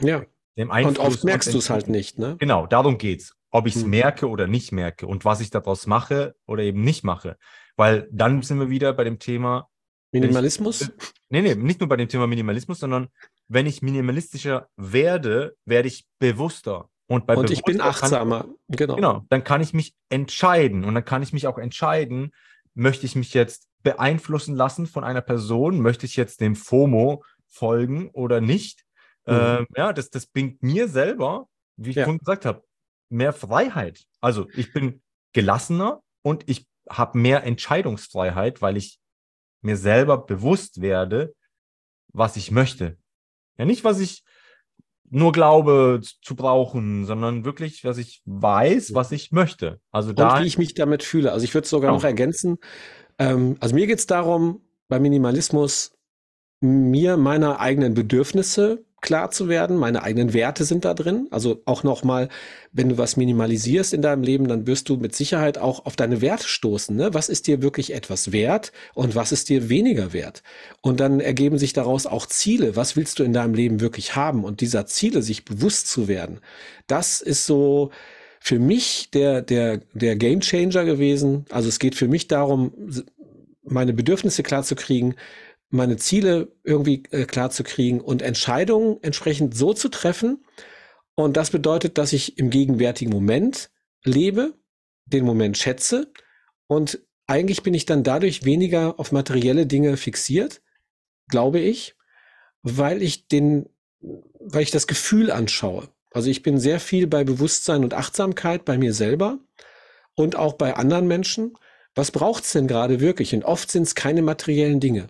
ja. 0.00 0.24
dem 0.56 0.70
Einfluss. 0.70 0.98
Und 0.98 1.04
oft 1.04 1.24
merkst 1.24 1.52
du 1.52 1.58
es 1.58 1.70
halt 1.70 1.88
nicht, 1.88 2.18
ne? 2.18 2.36
Genau, 2.38 2.66
darum 2.66 2.98
geht's. 2.98 3.34
Ob 3.50 3.66
ich 3.66 3.76
es 3.76 3.82
hm. 3.82 3.90
merke 3.90 4.28
oder 4.28 4.48
nicht 4.48 4.72
merke 4.72 5.06
und 5.06 5.24
was 5.24 5.40
ich 5.40 5.50
daraus 5.50 5.86
mache 5.86 6.34
oder 6.46 6.64
eben 6.64 6.82
nicht 6.82 7.04
mache. 7.04 7.36
Weil 7.76 8.08
dann 8.10 8.42
sind 8.42 8.58
wir 8.58 8.68
wieder 8.68 8.92
bei 8.92 9.04
dem 9.04 9.18
Thema 9.18 9.68
Minimalismus? 10.12 10.82
Ich, 10.82 10.88
nee, 11.28 11.42
nee, 11.42 11.54
nicht 11.54 11.80
nur 11.80 11.88
bei 11.88 11.96
dem 11.96 12.08
Thema 12.08 12.26
Minimalismus, 12.26 12.80
sondern 12.80 13.08
wenn 13.48 13.66
ich 13.66 13.82
minimalistischer 13.82 14.68
werde, 14.76 15.56
werde 15.64 15.88
ich 15.88 16.06
bewusster. 16.18 16.88
Und, 17.06 17.26
bei 17.26 17.36
und 17.36 17.50
ich 17.50 17.62
bin 17.62 17.80
achtsamer. 17.80 18.40
Kann, 18.40 18.54
genau. 18.68 18.96
Genau. 18.96 19.26
Dann 19.28 19.44
kann 19.44 19.60
ich 19.60 19.74
mich 19.74 19.94
entscheiden 20.08 20.84
und 20.84 20.94
dann 20.94 21.04
kann 21.04 21.22
ich 21.22 21.32
mich 21.32 21.46
auch 21.46 21.58
entscheiden, 21.58 22.32
möchte 22.74 23.06
ich 23.06 23.16
mich 23.16 23.34
jetzt 23.34 23.68
beeinflussen 23.82 24.54
lassen 24.54 24.86
von 24.86 25.04
einer 25.04 25.20
Person? 25.20 25.80
Möchte 25.80 26.06
ich 26.06 26.16
jetzt 26.16 26.40
dem 26.40 26.56
FOMO 26.56 27.24
folgen 27.46 28.10
oder 28.10 28.40
nicht? 28.40 28.84
Mhm. 29.26 29.34
Ähm, 29.34 29.66
ja, 29.76 29.92
das, 29.92 30.10
das 30.10 30.26
bringt 30.26 30.62
mir 30.62 30.88
selber, 30.88 31.48
wie 31.76 31.90
ich 31.90 31.96
ja. 31.96 32.04
vorhin 32.04 32.18
gesagt 32.18 32.44
habe, 32.44 32.64
mehr 33.08 33.32
Freiheit. 33.32 34.04
Also 34.20 34.48
ich 34.54 34.72
bin 34.72 35.02
gelassener 35.32 36.02
und 36.22 36.48
ich 36.48 36.66
habe 36.88 37.18
mehr 37.18 37.44
Entscheidungsfreiheit, 37.44 38.60
weil 38.60 38.76
ich 38.76 38.98
mir 39.62 39.76
selber 39.76 40.18
bewusst 40.18 40.80
werde, 40.80 41.34
was 42.12 42.36
ich 42.36 42.50
möchte. 42.50 42.98
Ja, 43.56 43.64
nicht, 43.64 43.84
was 43.84 44.00
ich 44.00 44.24
nur 45.14 45.30
glaube 45.30 46.00
zu 46.22 46.34
brauchen, 46.34 47.06
sondern 47.06 47.44
wirklich, 47.44 47.84
was 47.84 47.98
ich 47.98 48.20
weiß, 48.24 48.94
was 48.94 49.12
ich 49.12 49.30
möchte. 49.30 49.80
Also 49.92 50.12
da. 50.12 50.34
Und 50.34 50.42
wie 50.42 50.46
ich 50.46 50.58
mich 50.58 50.74
damit 50.74 51.04
fühle. 51.04 51.30
Also 51.30 51.44
ich 51.44 51.54
würde 51.54 51.68
sogar 51.68 51.90
genau. 51.90 51.98
noch 51.98 52.04
ergänzen, 52.04 52.58
ähm, 53.18 53.56
also 53.60 53.76
mir 53.76 53.86
geht 53.86 54.00
es 54.00 54.06
darum, 54.06 54.60
beim 54.88 55.02
Minimalismus 55.02 55.92
mir 56.60 57.16
meiner 57.16 57.60
eigenen 57.60 57.94
Bedürfnisse 57.94 58.84
klar 59.04 59.30
zu 59.30 59.48
werden. 59.48 59.76
Meine 59.76 60.02
eigenen 60.02 60.32
Werte 60.32 60.64
sind 60.64 60.84
da 60.84 60.94
drin. 60.94 61.28
Also 61.30 61.60
auch 61.66 61.82
nochmal, 61.82 62.30
wenn 62.72 62.88
du 62.88 62.98
was 62.98 63.18
minimalisierst 63.18 63.92
in 63.92 64.00
deinem 64.00 64.22
Leben, 64.22 64.48
dann 64.48 64.66
wirst 64.66 64.88
du 64.88 64.96
mit 64.96 65.14
Sicherheit 65.14 65.58
auch 65.58 65.84
auf 65.84 65.94
deine 65.94 66.22
Werte 66.22 66.48
stoßen. 66.48 66.96
Ne? 66.96 67.12
Was 67.12 67.28
ist 67.28 67.46
dir 67.46 67.60
wirklich 67.60 67.92
etwas 67.92 68.32
wert 68.32 68.72
und 68.94 69.14
was 69.14 69.30
ist 69.30 69.50
dir 69.50 69.68
weniger 69.68 70.14
wert? 70.14 70.42
Und 70.80 71.00
dann 71.00 71.20
ergeben 71.20 71.58
sich 71.58 71.74
daraus 71.74 72.06
auch 72.06 72.24
Ziele. 72.24 72.76
Was 72.76 72.96
willst 72.96 73.18
du 73.18 73.24
in 73.24 73.34
deinem 73.34 73.52
Leben 73.52 73.80
wirklich 73.80 74.16
haben? 74.16 74.42
Und 74.42 74.62
dieser 74.62 74.86
Ziele, 74.86 75.20
sich 75.20 75.44
bewusst 75.44 75.88
zu 75.88 76.08
werden, 76.08 76.40
das 76.86 77.20
ist 77.20 77.44
so, 77.44 77.90
für 78.40 78.58
mich 78.58 79.10
der, 79.12 79.42
der, 79.42 79.80
der 79.92 80.16
Game 80.16 80.40
Changer 80.40 80.84
gewesen. 80.84 81.44
Also 81.50 81.68
es 81.68 81.78
geht 81.78 81.94
für 81.94 82.08
mich 82.08 82.28
darum, 82.28 82.72
meine 83.62 83.92
Bedürfnisse 83.92 84.42
klar 84.42 84.62
zu 84.62 84.74
kriegen, 84.74 85.14
meine 85.74 85.96
Ziele 85.96 86.52
irgendwie 86.62 87.02
äh, 87.10 87.24
klar 87.24 87.50
zu 87.50 87.64
kriegen 87.64 88.00
und 88.00 88.22
Entscheidungen 88.22 88.98
entsprechend 89.02 89.56
so 89.56 89.74
zu 89.74 89.88
treffen. 89.88 90.44
Und 91.14 91.36
das 91.36 91.50
bedeutet, 91.50 91.98
dass 91.98 92.12
ich 92.12 92.38
im 92.38 92.50
gegenwärtigen 92.50 93.12
Moment 93.12 93.70
lebe, 94.04 94.54
den 95.06 95.24
Moment 95.24 95.58
schätze 95.58 96.12
und 96.66 97.00
eigentlich 97.26 97.62
bin 97.62 97.74
ich 97.74 97.86
dann 97.86 98.02
dadurch 98.02 98.44
weniger 98.44 98.98
auf 98.98 99.12
materielle 99.12 99.66
Dinge 99.66 99.96
fixiert, 99.96 100.62
glaube 101.28 101.58
ich, 101.58 101.96
weil 102.62 103.02
ich 103.02 103.28
den, 103.28 103.68
weil 104.00 104.62
ich 104.62 104.70
das 104.70 104.86
Gefühl 104.86 105.30
anschaue. 105.30 105.88
Also 106.10 106.30
ich 106.30 106.42
bin 106.42 106.58
sehr 106.58 106.80
viel 106.80 107.06
bei 107.06 107.24
Bewusstsein 107.24 107.82
und 107.82 107.94
Achtsamkeit 107.94 108.64
bei 108.64 108.78
mir 108.78 108.92
selber 108.92 109.38
und 110.14 110.36
auch 110.36 110.54
bei 110.54 110.74
anderen 110.74 111.06
Menschen. 111.06 111.54
Was 111.94 112.10
braucht's 112.10 112.52
denn 112.52 112.66
gerade 112.66 113.00
wirklich? 113.00 113.34
Und 113.34 113.44
oft 113.44 113.70
sind 113.70 113.84
es 113.84 113.94
keine 113.94 114.22
materiellen 114.22 114.80
Dinge, 114.80 115.08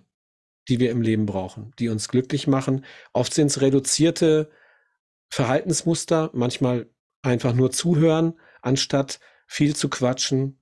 die 0.69 0.81
wir 0.81 0.91
im 0.91 1.03
Leben 1.03 1.27
brauchen, 1.27 1.73
die 1.79 1.89
uns 1.89 2.09
glücklich 2.09 2.47
machen. 2.47 2.85
Oft 3.13 3.35
sind 3.35 3.49
es 3.49 3.61
reduzierte 3.61 4.51
Verhaltensmuster, 5.29 6.31
manchmal 6.33 6.89
einfach 7.23 7.55
nur 7.55 7.71
zuhören, 7.71 8.35
anstatt 8.63 9.21
viel 9.47 9.77
zu 9.77 9.89
quatschen, 9.89 10.59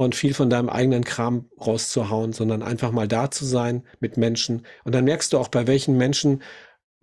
und 0.00 0.14
viel 0.14 0.32
von 0.32 0.48
deinem 0.48 0.70
eigenen 0.70 1.04
Kram 1.04 1.50
rauszuhauen, 1.60 2.32
sondern 2.32 2.62
einfach 2.62 2.90
mal 2.90 3.06
da 3.06 3.30
zu 3.30 3.44
sein 3.44 3.84
mit 4.00 4.16
Menschen. 4.16 4.64
Und 4.84 4.94
dann 4.94 5.04
merkst 5.04 5.30
du 5.30 5.36
auch, 5.36 5.48
bei 5.48 5.66
welchen 5.66 5.98
Menschen 5.98 6.42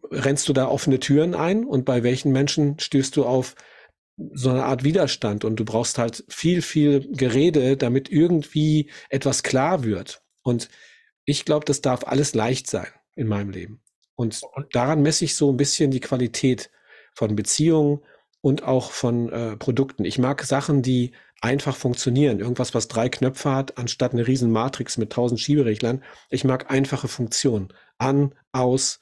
rennst 0.10 0.50
du 0.50 0.54
da 0.54 0.68
offene 0.68 1.00
Türen 1.00 1.36
ein 1.36 1.64
und 1.64 1.86
bei 1.86 2.02
welchen 2.02 2.32
Menschen 2.32 2.80
stößt 2.80 3.16
du 3.16 3.24
auf 3.24 3.54
so 4.34 4.50
eine 4.50 4.64
Art 4.64 4.84
Widerstand 4.84 5.46
und 5.46 5.58
du 5.58 5.64
brauchst 5.64 6.00
halt 6.00 6.24
viel, 6.28 6.64
viel 6.64 7.08
Gerede, 7.12 7.78
damit 7.78 8.10
irgendwie 8.10 8.90
etwas 9.10 9.44
klar 9.44 9.84
wird. 9.84 10.24
Und 10.42 10.68
ich 11.28 11.46
glaube, 11.46 11.66
das 11.66 11.82
darf 11.82 12.08
alles 12.08 12.34
leicht 12.34 12.68
sein 12.68 12.88
in 13.16 13.28
meinem 13.28 13.52
Leben. 13.52 13.82
Und 14.16 14.42
daran 14.72 15.02
messe 15.04 15.26
ich 15.26 15.36
so 15.36 15.52
ein 15.52 15.58
bisschen 15.58 15.92
die 15.92 16.00
Qualität 16.00 16.72
von 17.14 17.36
Beziehungen 17.36 18.00
und 18.42 18.64
auch 18.64 18.92
von 18.92 19.30
äh, 19.30 19.58
Produkten. 19.58 20.06
Ich 20.06 20.18
mag 20.18 20.42
Sachen, 20.44 20.82
die 20.82 21.12
einfach 21.42 21.76
funktionieren. 21.76 22.40
Irgendwas, 22.40 22.74
was 22.74 22.88
drei 22.88 23.10
Knöpfe 23.10 23.52
hat, 23.52 23.78
anstatt 23.78 24.14
eine 24.14 24.26
riesen 24.26 24.52
Matrix 24.52 24.98
mit 24.98 25.12
tausend 25.12 25.42
Schiebereglern. 25.42 26.02
Ich 26.30 26.46
mag 26.46 26.72
einfache 26.72 27.10
Funktionen. 27.10 27.74
An, 27.98 28.34
aus, 28.54 29.02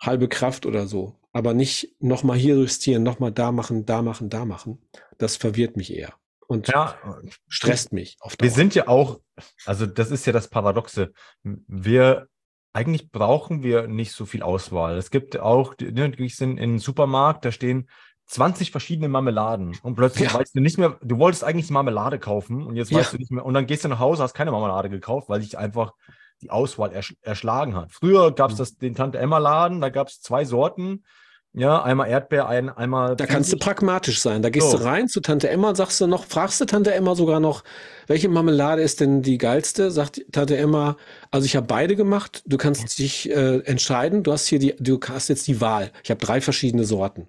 halbe 0.00 0.28
Kraft 0.28 0.64
oder 0.64 0.86
so. 0.86 1.20
Aber 1.32 1.52
nicht 1.52 1.94
nochmal 2.00 2.38
hier 2.38 2.56
justieren, 2.56 3.02
nochmal 3.02 3.32
da 3.32 3.52
machen, 3.52 3.84
da 3.84 4.00
machen, 4.00 4.30
da 4.30 4.46
machen. 4.46 4.78
Das 5.18 5.36
verwirrt 5.36 5.76
mich 5.76 5.94
eher. 5.94 6.14
Und 6.48 6.66
ja, 6.68 6.96
stresst 7.46 7.92
mich 7.92 8.16
auf 8.20 8.36
Dauer. 8.36 8.46
Wir 8.46 8.50
sind 8.50 8.74
ja 8.74 8.88
auch, 8.88 9.20
also 9.66 9.84
das 9.84 10.10
ist 10.10 10.24
ja 10.26 10.32
das 10.32 10.48
Paradoxe. 10.48 11.12
Wir 11.42 12.26
eigentlich 12.72 13.10
brauchen 13.10 13.62
wir 13.62 13.86
nicht 13.86 14.12
so 14.12 14.24
viel 14.24 14.42
Auswahl. 14.42 14.96
Es 14.96 15.10
gibt 15.10 15.38
auch, 15.38 15.74
ne, 15.78 16.12
ich 16.16 16.36
sind 16.36 16.58
in 16.58 16.70
einem 16.70 16.78
Supermarkt, 16.78 17.44
da 17.44 17.52
stehen 17.52 17.88
20 18.26 18.70
verschiedene 18.70 19.08
Marmeladen 19.08 19.76
und 19.82 19.94
plötzlich 19.94 20.30
ja. 20.30 20.38
weißt 20.38 20.54
du 20.54 20.60
nicht 20.60 20.78
mehr, 20.78 20.98
du 21.02 21.18
wolltest 21.18 21.44
eigentlich 21.44 21.70
Marmelade 21.70 22.18
kaufen 22.18 22.66
und 22.66 22.76
jetzt 22.76 22.92
weißt 22.92 23.12
ja. 23.12 23.16
du 23.16 23.20
nicht 23.20 23.30
mehr 23.30 23.44
und 23.44 23.54
dann 23.54 23.66
gehst 23.66 23.84
du 23.84 23.88
nach 23.88 23.98
Hause, 23.98 24.22
hast 24.22 24.34
keine 24.34 24.50
Marmelade 24.50 24.88
gekauft, 24.90 25.28
weil 25.28 25.40
dich 25.40 25.58
einfach 25.58 25.92
die 26.40 26.50
Auswahl 26.50 26.92
ersch 26.92 27.16
erschlagen 27.20 27.74
hat. 27.74 27.92
Früher 27.92 28.32
gab 28.32 28.50
es 28.50 28.56
mhm. 28.56 28.58
das 28.58 28.76
den 28.76 28.94
Tante 28.94 29.18
Emma 29.18 29.38
Laden, 29.38 29.80
da 29.80 29.88
gab 29.88 30.08
es 30.08 30.20
zwei 30.20 30.44
Sorten. 30.44 31.04
Ja, 31.54 31.82
einmal 31.82 32.08
Erdbeer, 32.08 32.46
ein, 32.46 32.68
einmal. 32.68 33.16
Da 33.16 33.26
kannst 33.26 33.52
du 33.52 33.56
pragmatisch 33.56 34.20
sein. 34.20 34.42
Da 34.42 34.50
gehst 34.50 34.70
so. 34.70 34.78
du 34.78 34.84
rein 34.84 35.08
zu 35.08 35.20
Tante 35.20 35.48
Emma 35.48 35.74
sagst 35.74 36.00
du 36.00 36.06
noch, 36.06 36.24
fragst 36.24 36.60
du 36.60 36.66
Tante 36.66 36.94
Emma 36.94 37.14
sogar 37.14 37.40
noch, 37.40 37.64
welche 38.06 38.28
Marmelade 38.28 38.82
ist 38.82 39.00
denn 39.00 39.22
die 39.22 39.38
geilste? 39.38 39.90
Sagt 39.90 40.24
Tante 40.30 40.56
Emma, 40.56 40.96
also 41.30 41.46
ich 41.46 41.56
habe 41.56 41.66
beide 41.66 41.96
gemacht. 41.96 42.42
Du 42.46 42.58
kannst 42.58 42.98
dich 42.98 43.30
äh, 43.30 43.58
entscheiden. 43.60 44.22
Du 44.22 44.32
hast 44.32 44.46
hier 44.46 44.58
die, 44.58 44.76
du 44.78 45.00
hast 45.08 45.28
jetzt 45.28 45.46
die 45.46 45.60
Wahl. 45.60 45.90
Ich 46.04 46.10
habe 46.10 46.24
drei 46.24 46.40
verschiedene 46.40 46.84
Sorten. 46.84 47.28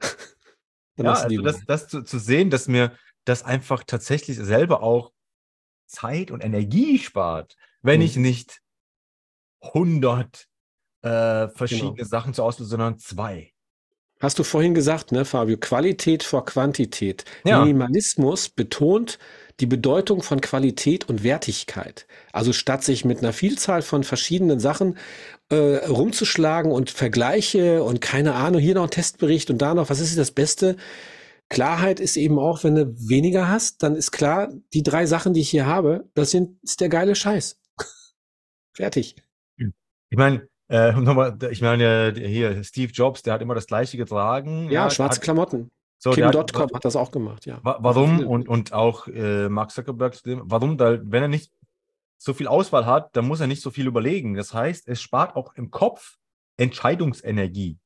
ja, 0.96 1.12
also 1.12 1.42
das, 1.42 1.64
das 1.66 1.88
zu, 1.88 2.02
zu 2.02 2.18
sehen, 2.18 2.50
dass 2.50 2.66
mir 2.66 2.92
das 3.24 3.44
einfach 3.44 3.84
tatsächlich 3.84 4.36
selber 4.36 4.82
auch 4.82 5.12
Zeit 5.86 6.30
und 6.30 6.44
Energie 6.44 6.98
spart, 6.98 7.56
wenn 7.82 8.00
hm. 8.00 8.06
ich 8.06 8.16
nicht 8.16 8.60
100 9.62 10.48
äh, 11.02 11.48
verschiedene 11.48 11.94
genau. 11.94 12.08
Sachen 12.08 12.34
zur 12.34 12.44
Auswahl, 12.44 12.66
sondern 12.66 12.98
zwei. 12.98 13.52
Hast 14.20 14.38
du 14.38 14.44
vorhin 14.44 14.74
gesagt, 14.74 15.12
ne, 15.12 15.24
Fabio? 15.24 15.56
Qualität 15.56 16.22
vor 16.22 16.44
Quantität. 16.44 17.24
Ja. 17.44 17.60
Minimalismus 17.60 18.50
betont 18.50 19.18
die 19.60 19.66
Bedeutung 19.66 20.22
von 20.22 20.40
Qualität 20.40 21.08
und 21.08 21.22
Wertigkeit. 21.22 22.06
Also 22.32 22.52
statt 22.52 22.84
sich 22.84 23.04
mit 23.04 23.18
einer 23.18 23.32
Vielzahl 23.32 23.82
von 23.82 24.04
verschiedenen 24.04 24.60
Sachen 24.60 24.98
äh, 25.48 25.86
rumzuschlagen 25.86 26.70
und 26.70 26.90
Vergleiche 26.90 27.82
und 27.82 28.00
keine 28.00 28.34
Ahnung, 28.34 28.60
hier 28.60 28.74
noch 28.74 28.84
ein 28.84 28.90
Testbericht 28.90 29.50
und 29.50 29.58
da 29.58 29.74
noch, 29.74 29.90
was 29.90 30.00
ist 30.00 30.16
das 30.18 30.30
Beste? 30.30 30.76
Klarheit 31.48 31.98
ist 31.98 32.16
eben 32.16 32.38
auch, 32.38 32.62
wenn 32.62 32.74
du 32.74 32.94
weniger 33.08 33.48
hast, 33.48 33.82
dann 33.82 33.96
ist 33.96 34.12
klar, 34.12 34.52
die 34.72 34.82
drei 34.82 35.06
Sachen, 35.06 35.34
die 35.34 35.40
ich 35.40 35.50
hier 35.50 35.66
habe, 35.66 36.08
das 36.14 36.30
sind, 36.30 36.62
ist 36.62 36.80
der 36.80 36.88
geile 36.88 37.14
Scheiß. 37.14 37.58
Fertig. 38.76 39.16
Ich 39.56 40.16
meine, 40.16 40.48
äh, 40.70 40.92
nochmal, 40.92 41.36
ich 41.50 41.60
meine, 41.60 42.14
hier, 42.16 42.62
Steve 42.62 42.92
Jobs, 42.92 43.22
der 43.22 43.34
hat 43.34 43.42
immer 43.42 43.56
das 43.56 43.66
Gleiche 43.66 43.96
getragen. 43.96 44.70
Ja, 44.70 44.88
schwarze 44.88 45.16
hat, 45.16 45.22
Klamotten. 45.22 45.70
So, 45.98 46.12
Kim.com 46.12 46.40
hat, 46.40 46.72
hat, 46.72 46.84
das 46.84 46.96
auch 46.96 47.10
gemacht, 47.10 47.44
ja. 47.44 47.58
Warum? 47.62 48.24
Und, 48.24 48.48
und 48.48 48.72
auch 48.72 49.06
äh, 49.08 49.48
Mark 49.48 49.70
Zuckerberg, 49.72 50.16
warum? 50.24 50.78
Da, 50.78 50.98
wenn 51.02 51.22
er 51.22 51.28
nicht 51.28 51.52
so 52.16 52.32
viel 52.32 52.46
Auswahl 52.46 52.86
hat, 52.86 53.16
dann 53.16 53.26
muss 53.26 53.40
er 53.40 53.48
nicht 53.48 53.62
so 53.62 53.70
viel 53.70 53.86
überlegen. 53.86 54.34
Das 54.34 54.54
heißt, 54.54 54.88
es 54.88 55.02
spart 55.02 55.36
auch 55.36 55.54
im 55.56 55.70
Kopf 55.70 56.16
Entscheidungsenergie. 56.56 57.78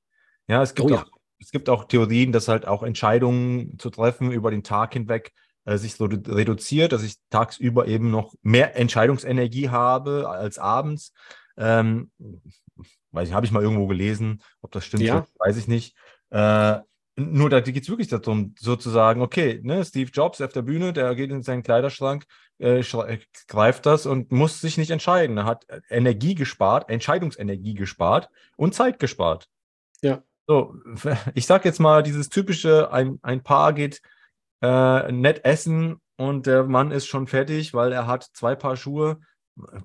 Ja, 0.46 0.62
es 0.62 0.74
gibt, 0.74 0.90
oh, 0.90 0.96
auch, 0.96 1.04
es 1.40 1.50
gibt 1.50 1.68
auch 1.68 1.84
Theorien, 1.84 2.32
dass 2.32 2.48
halt 2.48 2.66
auch 2.66 2.82
Entscheidungen 2.82 3.78
zu 3.78 3.90
treffen 3.90 4.30
über 4.30 4.50
den 4.50 4.62
Tag 4.62 4.92
hinweg 4.92 5.32
äh, 5.64 5.78
sich 5.78 5.94
so 5.94 6.04
reduziert, 6.04 6.92
dass 6.92 7.02
ich 7.02 7.16
tagsüber 7.30 7.86
eben 7.86 8.10
noch 8.10 8.34
mehr 8.42 8.76
Entscheidungsenergie 8.76 9.70
habe 9.70 10.28
als 10.28 10.58
abends. 10.58 11.12
Ähm, 11.56 12.10
weiß 13.12 13.28
ich, 13.28 13.34
habe 13.34 13.46
ich 13.46 13.52
mal 13.52 13.62
irgendwo 13.62 13.86
gelesen, 13.86 14.42
ob 14.60 14.72
das 14.72 14.84
stimmt, 14.84 15.04
ja. 15.04 15.26
weiß 15.38 15.56
ich 15.56 15.68
nicht. 15.68 15.96
Äh, 16.30 16.80
nur 17.16 17.48
da 17.48 17.60
geht 17.60 17.82
es 17.82 17.88
wirklich 17.88 18.08
darum, 18.08 18.54
sozusagen, 18.58 19.22
okay, 19.22 19.60
ne, 19.62 19.84
Steve 19.84 20.10
Jobs 20.12 20.40
auf 20.40 20.52
der 20.52 20.62
Bühne, 20.62 20.92
der 20.92 21.14
geht 21.14 21.30
in 21.30 21.42
seinen 21.42 21.62
Kleiderschrank, 21.62 22.26
äh, 22.58 22.82
greift 23.46 23.86
das 23.86 24.06
und 24.06 24.32
muss 24.32 24.60
sich 24.60 24.78
nicht 24.78 24.90
entscheiden. 24.90 25.38
Er 25.38 25.44
hat 25.44 25.66
Energie 25.90 26.34
gespart, 26.34 26.90
Entscheidungsenergie 26.90 27.74
gespart 27.74 28.30
und 28.56 28.74
Zeit 28.74 28.98
gespart. 28.98 29.48
Ja. 30.02 30.22
So, 30.46 30.74
ich 31.34 31.46
sag 31.46 31.64
jetzt 31.64 31.78
mal, 31.78 32.02
dieses 32.02 32.30
typische, 32.30 32.90
ein, 32.92 33.20
ein 33.22 33.42
Paar 33.44 33.72
geht 33.72 34.02
äh, 34.60 35.12
nett 35.12 35.44
essen 35.44 36.00
und 36.16 36.46
der 36.46 36.64
Mann 36.64 36.90
ist 36.90 37.06
schon 37.06 37.28
fertig, 37.28 37.74
weil 37.74 37.92
er 37.92 38.06
hat 38.06 38.24
zwei 38.32 38.56
Paar 38.56 38.76
Schuhe. 38.76 39.20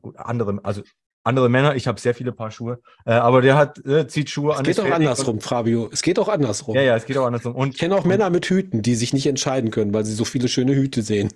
Gut, 0.01 0.17
andere, 0.17 0.60
also 0.63 0.82
andere 1.23 1.49
Männer, 1.49 1.75
ich 1.75 1.88
habe 1.88 1.99
sehr 1.99 2.15
viele 2.15 2.32
Paar 2.32 2.51
Schuhe, 2.51 2.79
äh, 3.05 3.12
aber 3.12 3.41
der 3.41 3.58
hat, 3.58 3.84
äh, 3.86 4.08
zieht 4.08 4.29
Schuhe 4.29 4.55
an. 4.55 4.65
Es 4.65 4.77
geht 4.77 4.86
auch 4.86 4.91
andersrum, 4.91 5.41
Fabio. 5.41 5.89
Es 5.91 6.01
geht 6.01 6.17
auch 6.19 6.29
andersrum. 6.29 6.75
Ja, 6.75 6.82
ja, 6.82 6.95
es 6.95 7.05
geht 7.05 7.17
auch 7.17 7.25
andersrum. 7.25 7.55
Und, 7.55 7.73
ich 7.73 7.77
kenne 7.77 7.95
auch 7.95 8.03
und, 8.03 8.08
Männer 8.08 8.29
mit 8.29 8.45
Hüten, 8.45 8.82
die 8.82 8.95
sich 8.95 9.13
nicht 9.13 9.27
entscheiden 9.27 9.71
können, 9.71 9.93
weil 9.93 10.05
sie 10.05 10.13
so 10.13 10.25
viele 10.25 10.47
schöne 10.47 10.75
Hüte 10.75 11.01
sehen. 11.01 11.29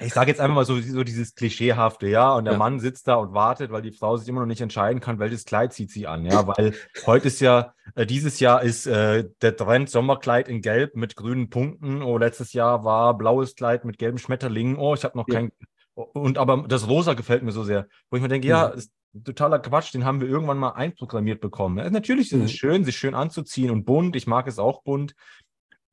Ich 0.00 0.14
sage 0.14 0.30
jetzt 0.30 0.40
einfach 0.40 0.54
mal 0.54 0.64
so, 0.64 0.80
so 0.80 1.04
dieses 1.04 1.34
Klischeehafte, 1.34 2.08
ja, 2.08 2.32
und 2.32 2.44
der 2.44 2.54
ja. 2.54 2.58
Mann 2.58 2.80
sitzt 2.80 3.06
da 3.08 3.16
und 3.16 3.34
wartet, 3.34 3.70
weil 3.70 3.82
die 3.82 3.92
Frau 3.92 4.16
sich 4.16 4.28
immer 4.28 4.40
noch 4.40 4.46
nicht 4.46 4.60
entscheiden 4.60 5.00
kann, 5.00 5.18
welches 5.18 5.44
Kleid 5.44 5.72
zieht 5.72 5.90
sie 5.90 6.06
an, 6.06 6.24
ja, 6.24 6.46
weil 6.46 6.74
heute 7.06 7.28
ist 7.28 7.40
ja, 7.40 7.74
äh, 7.94 8.06
dieses 8.06 8.40
Jahr 8.40 8.62
ist 8.62 8.86
äh, 8.86 9.28
der 9.42 9.56
Trend 9.56 9.90
Sommerkleid 9.90 10.48
in 10.48 10.60
Gelb 10.60 10.96
mit 10.96 11.14
grünen 11.14 11.50
Punkten, 11.50 12.02
oh, 12.02 12.18
letztes 12.18 12.52
Jahr 12.52 12.84
war 12.84 13.16
blaues 13.16 13.54
Kleid 13.54 13.84
mit 13.84 13.98
gelben 13.98 14.18
Schmetterlingen, 14.18 14.76
oh, 14.76 14.94
ich 14.94 15.04
habe 15.04 15.16
noch 15.16 15.28
ja. 15.28 15.34
kein 15.34 15.52
und 15.94 16.38
aber 16.38 16.64
das 16.68 16.88
Rosa 16.88 17.14
gefällt 17.14 17.42
mir 17.42 17.52
so 17.52 17.64
sehr, 17.64 17.86
wo 18.10 18.16
ich 18.16 18.22
mir 18.22 18.28
denke, 18.28 18.48
ja, 18.48 18.68
ist 18.68 18.92
totaler 19.24 19.58
Quatsch, 19.58 19.92
den 19.92 20.04
haben 20.04 20.20
wir 20.20 20.28
irgendwann 20.28 20.58
mal 20.58 20.70
einprogrammiert 20.70 21.40
bekommen. 21.40 21.78
Ja, 21.78 21.90
natürlich 21.90 22.32
ist 22.32 22.38
mhm. 22.38 22.44
es 22.44 22.52
schön, 22.52 22.84
sich 22.84 22.96
schön 22.96 23.14
anzuziehen 23.14 23.70
und 23.70 23.84
bunt. 23.84 24.16
Ich 24.16 24.26
mag 24.26 24.46
es 24.46 24.58
auch 24.58 24.82
bunt. 24.82 25.14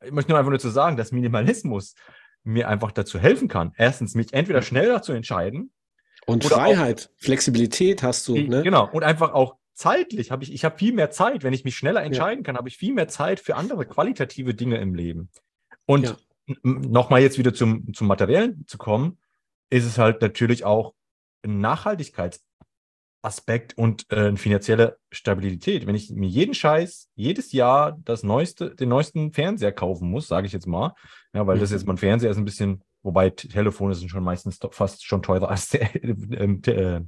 Ich 0.04 0.12
möchte 0.12 0.32
nur 0.32 0.40
einfach 0.40 0.52
nur 0.52 0.60
zu 0.60 0.70
sagen, 0.70 0.96
dass 0.96 1.12
Minimalismus 1.12 1.96
mir 2.44 2.70
einfach 2.70 2.92
dazu 2.92 3.20
helfen 3.20 3.50
kann. 3.50 3.74
Erstens, 3.76 4.16
mich 4.16 4.34
entweder 4.34 4.62
schneller 4.62 5.02
zu 5.02 5.12
entscheiden. 5.12 5.72
Und 6.26 6.46
Freiheit, 6.46 7.10
auch, 7.12 7.22
Flexibilität 7.24 8.04
hast 8.04 8.26
du. 8.28 8.38
Ne? 8.38 8.64
Genau. 8.64 8.90
Und 8.90 9.04
einfach 9.04 9.34
auch 9.34 9.58
zeitlich 9.74 10.32
habe 10.32 10.44
ich, 10.44 10.54
ich 10.54 10.64
habe 10.64 10.78
viel 10.78 10.94
mehr 10.94 11.12
Zeit. 11.12 11.44
Wenn 11.44 11.54
ich 11.54 11.66
mich 11.66 11.76
schneller 11.76 12.04
entscheiden 12.04 12.44
ja. 12.44 12.46
kann, 12.46 12.58
habe 12.58 12.70
ich 12.70 12.78
viel 12.78 12.94
mehr 12.94 13.10
Zeit 13.10 13.42
für 13.42 13.56
andere 13.56 13.86
qualitative 13.86 14.54
Dinge 14.54 14.78
im 14.78 14.96
Leben. 14.96 15.30
Und 15.86 16.06
ja. 16.06 16.16
nochmal 16.64 17.22
jetzt 17.22 17.38
wieder 17.38 17.54
zum, 17.54 17.94
zum 17.94 18.08
Materiellen 18.08 18.64
zu 18.68 18.78
kommen 18.78 19.18
ist 19.70 19.86
es 19.86 19.98
halt 19.98 20.22
natürlich 20.22 20.66
auch 20.66 20.94
ein 21.44 21.62
Nachhaltigkeitsaspekt 21.62 23.78
und 23.78 24.06
äh, 24.12 24.28
eine 24.28 24.38
finanzielle 24.38 24.98
Stabilität. 25.12 25.88
Wenn 25.88 25.96
ich 25.96 26.12
mir 26.12 26.28
jeden 26.28 26.54
Scheiß, 26.54 27.10
jedes 27.16 27.52
Jahr 27.52 27.98
das 28.04 28.24
neueste, 28.24 28.76
den 28.76 28.90
neuesten 28.90 29.32
Fernseher 29.32 29.72
kaufen 29.72 30.10
muss, 30.10 30.28
sage 30.28 30.48
ich 30.48 30.54
jetzt 30.54 30.68
mal, 30.68 30.94
ja, 31.34 31.48
weil 31.48 31.58
mhm. 31.58 31.62
das 31.62 31.72
jetzt 31.72 31.88
mein 31.88 31.98
Fernseher 31.98 32.32
ist 32.32 32.38
ein 32.38 32.46
bisschen, 32.46 32.84
wobei 33.04 33.30
Telefone 33.30 33.96
sind 33.96 34.10
schon 34.10 34.24
meistens 34.24 34.60
fast 34.72 35.06
schon 35.06 35.22
teurer 35.22 35.50
als 35.50 35.70
der, 35.70 35.96
äh, 36.04 37.02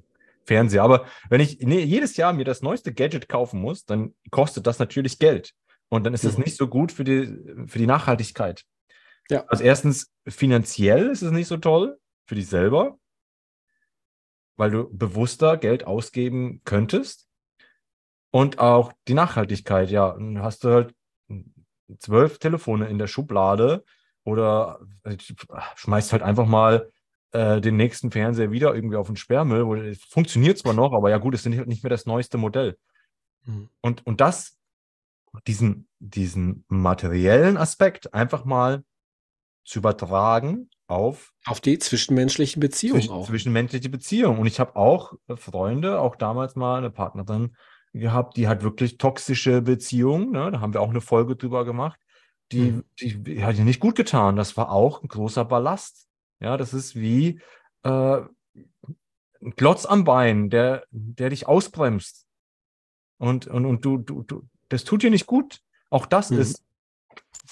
Fernseher. 0.46 0.84
Aber 0.84 1.06
wenn 1.30 1.42
ich 1.42 1.60
nee, 1.60 1.84
jedes 1.84 2.18
Jahr 2.18 2.34
mir 2.34 2.46
das 2.46 2.62
neueste 2.62 2.94
Gadget 2.94 3.30
kaufen 3.30 3.62
muss, 3.62 3.86
dann 3.86 4.14
kostet 4.32 4.68
das 4.68 4.80
natürlich 4.80 5.20
Geld. 5.20 5.54
Und 5.90 6.06
dann 6.06 6.14
ist 6.14 6.24
das 6.24 6.38
Mhm. 6.38 6.46
nicht 6.46 6.58
so 6.58 6.68
gut 6.68 6.92
für 6.92 7.04
die, 7.04 7.38
für 7.68 7.78
die 7.78 7.86
Nachhaltigkeit. 7.86 8.64
Ja. 9.30 9.44
Also 9.48 9.64
erstens, 9.64 10.12
finanziell 10.28 11.10
ist 11.10 11.22
es 11.22 11.32
nicht 11.32 11.48
so 11.48 11.58
toll 11.58 11.98
für 12.26 12.36
dich 12.36 12.48
selber, 12.48 12.98
weil 14.56 14.72
du 14.72 14.90
bewusster 14.96 15.58
Geld 15.58 15.86
ausgeben 15.86 16.62
könntest. 16.64 17.28
Und 18.32 18.60
auch 18.60 18.94
die 19.08 19.14
Nachhaltigkeit, 19.14 19.90
ja, 19.90 20.18
hast 20.38 20.64
du 20.64 20.70
halt 20.70 20.96
zwölf 22.00 22.40
Telefone 22.40 22.88
in 22.88 22.98
der 22.98 23.08
Schublade 23.08 23.84
oder 24.24 24.80
schmeißt 25.76 26.14
halt 26.14 26.22
einfach 26.22 26.46
mal 26.46 26.92
äh, 27.32 27.60
den 27.60 27.76
nächsten 27.76 28.12
Fernseher 28.12 28.52
wieder 28.52 28.74
irgendwie 28.74 28.96
auf 28.96 29.08
den 29.08 29.16
Sperrmüll. 29.16 29.66
Wo, 29.66 29.76
es 29.76 30.04
funktioniert 30.04 30.58
zwar 30.58 30.74
noch, 30.74 30.94
aber 30.94 31.10
ja 31.10 31.18
gut, 31.18 31.34
es 31.34 31.42
ist 31.42 31.48
nicht, 31.48 31.68
nicht 31.68 31.84
mehr 31.84 31.90
das 31.90 32.06
neueste 32.06 32.38
Modell. 32.38 32.78
Mhm. 33.46 33.70
Und, 33.82 34.06
und 34.06 34.22
das, 34.22 34.58
diesen, 35.48 35.88
diesen 36.00 36.66
materiellen 36.68 37.58
Aspekt 37.58 38.14
einfach 38.14 38.46
mal 38.46 38.84
zu 39.64 39.80
übertragen 39.80 40.70
auf 40.92 41.32
Auf 41.46 41.60
die 41.62 41.80
zwischenmenschlichen 41.80 42.60
Beziehungen 42.60 43.02
zwischen, 43.02 43.14
auch. 43.14 43.28
zwischenmenschliche 43.28 43.90
Beziehungen. 43.90 44.40
Und 44.40 44.46
ich 44.48 44.60
habe 44.60 44.76
auch 44.76 45.14
äh, 45.28 45.36
Freunde, 45.36 46.00
auch 46.00 46.16
damals 46.16 46.56
mal 46.56 46.78
eine 46.78 46.92
Partnerin 46.92 47.56
gehabt, 47.94 48.38
die 48.38 48.48
hat 48.48 48.64
wirklich 48.64 48.98
toxische 48.98 49.62
Beziehungen. 49.62 50.32
Ne? 50.32 50.52
Da 50.52 50.60
haben 50.62 50.74
wir 50.74 50.82
auch 50.82 50.90
eine 50.90 51.02
Folge 51.02 51.36
drüber 51.36 51.66
gemacht. 51.66 52.00
Die, 52.52 52.72
Mhm. 52.72 52.84
die, 53.00 53.24
die 53.24 53.44
hat 53.44 53.58
ihr 53.58 53.64
nicht 53.66 53.80
gut 53.80 53.96
getan. 53.96 54.36
Das 54.36 54.56
war 54.58 54.72
auch 54.72 55.02
ein 55.02 55.08
großer 55.08 55.46
Ballast. 55.46 56.08
Ja, 56.40 56.58
das 56.58 56.74
ist 56.74 56.96
wie 56.96 57.40
äh, 57.84 58.22
ein 59.44 59.56
Klotz 59.56 59.86
am 59.86 60.04
Bein, 60.04 60.50
der, 60.50 60.84
der 60.92 61.30
dich 61.30 61.48
ausbremst. 61.48 62.26
Und, 63.18 63.48
und, 63.48 63.66
und 63.66 63.86
du, 63.86 63.98
du, 63.98 64.24
du, 64.24 64.44
das 64.70 64.84
tut 64.84 65.04
dir 65.04 65.12
nicht 65.12 65.28
gut. 65.28 65.60
Auch 65.90 66.06
das 66.06 66.30
Mhm. 66.32 66.40
ist, 66.40 66.64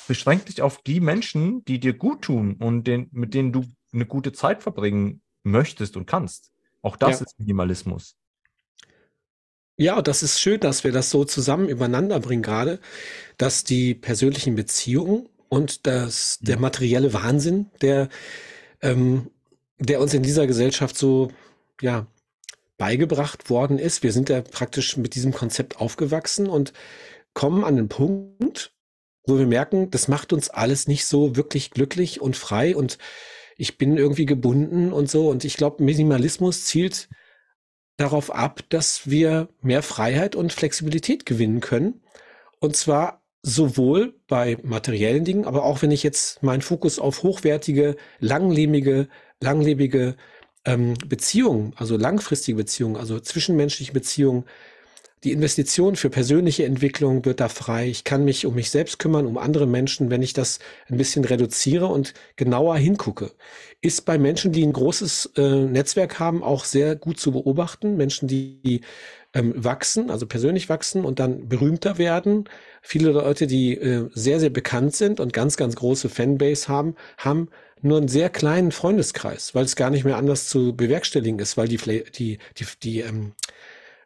beschränkt 0.10 0.50
dich 0.50 0.64
auf 0.64 0.84
die 0.84 1.02
Menschen, 1.02 1.66
die 1.66 1.80
dir 1.80 1.94
gut 1.96 2.24
tun 2.24 2.58
und 2.60 2.86
den, 2.86 3.10
mit 3.14 3.36
denen 3.36 3.54
du 3.54 3.66
eine 3.94 4.08
gute 4.08 4.34
Zeit 4.34 4.64
verbringen 4.64 5.24
möchtest 5.44 5.98
und 5.98 6.08
kannst. 6.08 6.52
Auch 6.84 6.98
das 6.98 7.22
Ja. 7.22 7.22
ist 7.22 7.40
Minimalismus. 7.40 8.18
Ja, 9.78 10.02
das 10.02 10.24
ist 10.24 10.40
schön, 10.42 10.60
dass 10.60 10.84
wir 10.84 10.92
das 10.92 11.10
so 11.10 11.24
zusammen 11.24 11.70
übereinander 11.70 12.20
bringen 12.20 12.42
gerade, 12.44 12.80
dass 13.38 13.64
die 13.64 13.96
persönlichen 13.96 14.56
Beziehungen 14.56 15.30
und 15.50 15.88
das, 15.88 16.40
der 16.42 16.58
Mhm. 16.58 16.62
materielle 16.62 17.14
Wahnsinn, 17.14 17.68
der, 17.82 18.10
ähm, 18.82 19.32
der 19.80 20.02
uns 20.02 20.14
in 20.14 20.24
dieser 20.24 20.48
Gesellschaft 20.48 20.98
so, 20.98 21.32
ja, 21.82 22.08
beigebracht 22.78 23.50
worden 23.50 23.80
ist. 23.80 24.04
Wir 24.04 24.14
sind 24.14 24.30
ja 24.30 24.42
praktisch 24.42 24.98
mit 24.98 25.16
diesem 25.16 25.34
Konzept 25.34 25.78
aufgewachsen 25.82 26.48
und 26.50 26.74
kommen 27.34 27.64
an 27.66 27.76
den 27.78 27.90
Punkt, 27.90 28.74
wo 29.30 29.38
wir 29.38 29.48
merken, 29.48 29.92
das 29.92 30.08
macht 30.08 30.34
uns 30.34 30.50
alles 30.50 30.88
nicht 30.88 31.06
so 31.06 31.36
wirklich 31.36 31.72
glücklich 31.72 32.22
und 32.22 32.36
frei 32.36 32.76
und 32.76 32.98
ich 33.58 33.78
bin 33.78 33.98
irgendwie 33.98 34.26
gebunden 34.26 34.94
und 34.94 35.10
so. 35.10 35.30
Und 35.30 35.44
ich 35.44 35.58
glaube, 35.58 35.84
Minimalismus 35.84 36.66
zielt 36.66 37.10
darauf 37.98 38.34
ab, 38.34 38.62
dass 38.70 39.10
wir 39.10 39.50
mehr 39.62 39.84
Freiheit 39.84 40.36
und 40.36 40.54
Flexibilität 40.54 41.26
gewinnen 41.26 41.60
können. 41.60 42.02
Und 42.60 42.78
zwar 42.78 43.22
sowohl 43.42 44.16
bei 44.28 44.58
materiellen 44.64 45.26
Dingen, 45.26 45.46
aber 45.46 45.64
auch 45.64 45.82
wenn 45.82 45.92
ich 45.92 46.04
jetzt 46.04 46.42
meinen 46.44 46.62
Fokus 46.62 47.00
auf 47.00 47.24
hochwertige, 47.24 47.98
langlebige, 48.20 49.10
langlebige 49.42 50.16
ähm, 50.66 50.94
Beziehungen, 51.06 51.74
also 51.76 51.98
langfristige 51.98 52.58
Beziehungen, 52.58 52.96
also 52.96 53.20
zwischenmenschliche 53.20 53.94
Beziehungen, 53.94 54.46
die 55.24 55.32
Investition 55.32 55.96
für 55.96 56.10
persönliche 56.10 56.66
Entwicklung 56.66 57.26
wird 57.26 57.40
da 57.40 57.50
frei. 57.50 57.88
Ich 57.88 58.04
kann 58.04 58.24
mich 58.24 58.46
um 58.46 58.56
mich 58.56 58.70
selbst 58.70 59.00
kümmern, 59.00 59.26
um 59.26 59.38
andere 59.38 59.68
Menschen, 59.68 60.10
wenn 60.10 60.22
ich 60.22 60.34
das 60.34 60.60
ein 60.88 60.98
bisschen 60.98 61.26
reduziere 61.26 61.88
und 61.88 62.14
genauer 62.36 62.78
hingucke. 62.78 63.32
Ist 63.82 64.06
bei 64.06 64.18
Menschen, 64.18 64.52
die 64.52 64.64
ein 64.66 64.74
großes 64.74 65.32
äh, 65.38 65.66
Netzwerk 65.66 66.20
haben, 66.20 66.44
auch 66.44 66.64
sehr 66.64 66.96
gut 66.96 67.20
zu 67.20 67.32
beobachten. 67.32 67.98
Menschen, 67.98 68.28
die, 68.28 68.82
ähm, 69.34 69.54
wachsen, 69.56 70.10
also 70.10 70.26
persönlich 70.26 70.70
wachsen 70.70 71.06
und 71.06 71.20
dann 71.20 71.48
berühmter 71.48 71.98
werden. 71.98 72.46
Viele 72.82 73.12
Leute, 73.12 73.48
die 73.48 73.76
äh, 73.78 74.10
sehr, 74.14 74.40
sehr 74.40 74.50
bekannt 74.50 74.96
sind 74.96 75.20
und 75.20 75.34
ganz, 75.34 75.58
ganz 75.58 75.76
große 75.76 76.10
Fanbase 76.10 76.68
haben, 76.68 76.96
haben 77.18 77.50
nur 77.82 77.98
einen 77.98 78.08
sehr 78.08 78.30
kleinen 78.30 78.72
Freundeskreis, 78.72 79.56
weil 79.56 79.66
es 79.66 79.76
gar 79.76 79.90
nicht 79.90 80.04
mehr 80.04 80.18
anders 80.18 80.50
zu 80.50 80.76
bewerkstelligen 80.76 81.40
ist, 81.40 81.58
weil 81.58 81.68
die, 81.68 81.78
die, 81.78 82.40
die, 82.58 82.66
die, 82.84 83.00
ähm, 83.02 83.34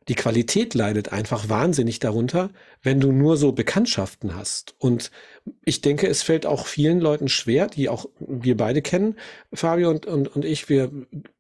die 0.08 0.16
Qualität 0.16 0.74
leidet 0.74 1.12
einfach 1.14 1.50
wahnsinnig 1.50 2.00
darunter, 2.00 2.50
wenn 2.82 3.00
du 3.00 3.12
nur 3.12 3.38
so 3.38 3.52
Bekanntschaften 3.52 4.36
hast. 4.36 4.76
Und 4.80 5.12
ich 5.64 5.82
denke, 5.82 6.08
es 6.08 6.22
fällt 6.22 6.46
auch 6.46 6.68
vielen 6.68 7.00
Leuten 7.00 7.30
schwer, 7.30 7.68
die 7.68 7.90
auch 7.90 8.06
wir 8.20 8.58
beide 8.58 8.82
kennen, 8.82 9.16
Fabio 9.54 9.90
und, 9.90 10.06
und, 10.06 10.28
und 10.36 10.46
ich, 10.46 10.70
wir, 10.70 10.92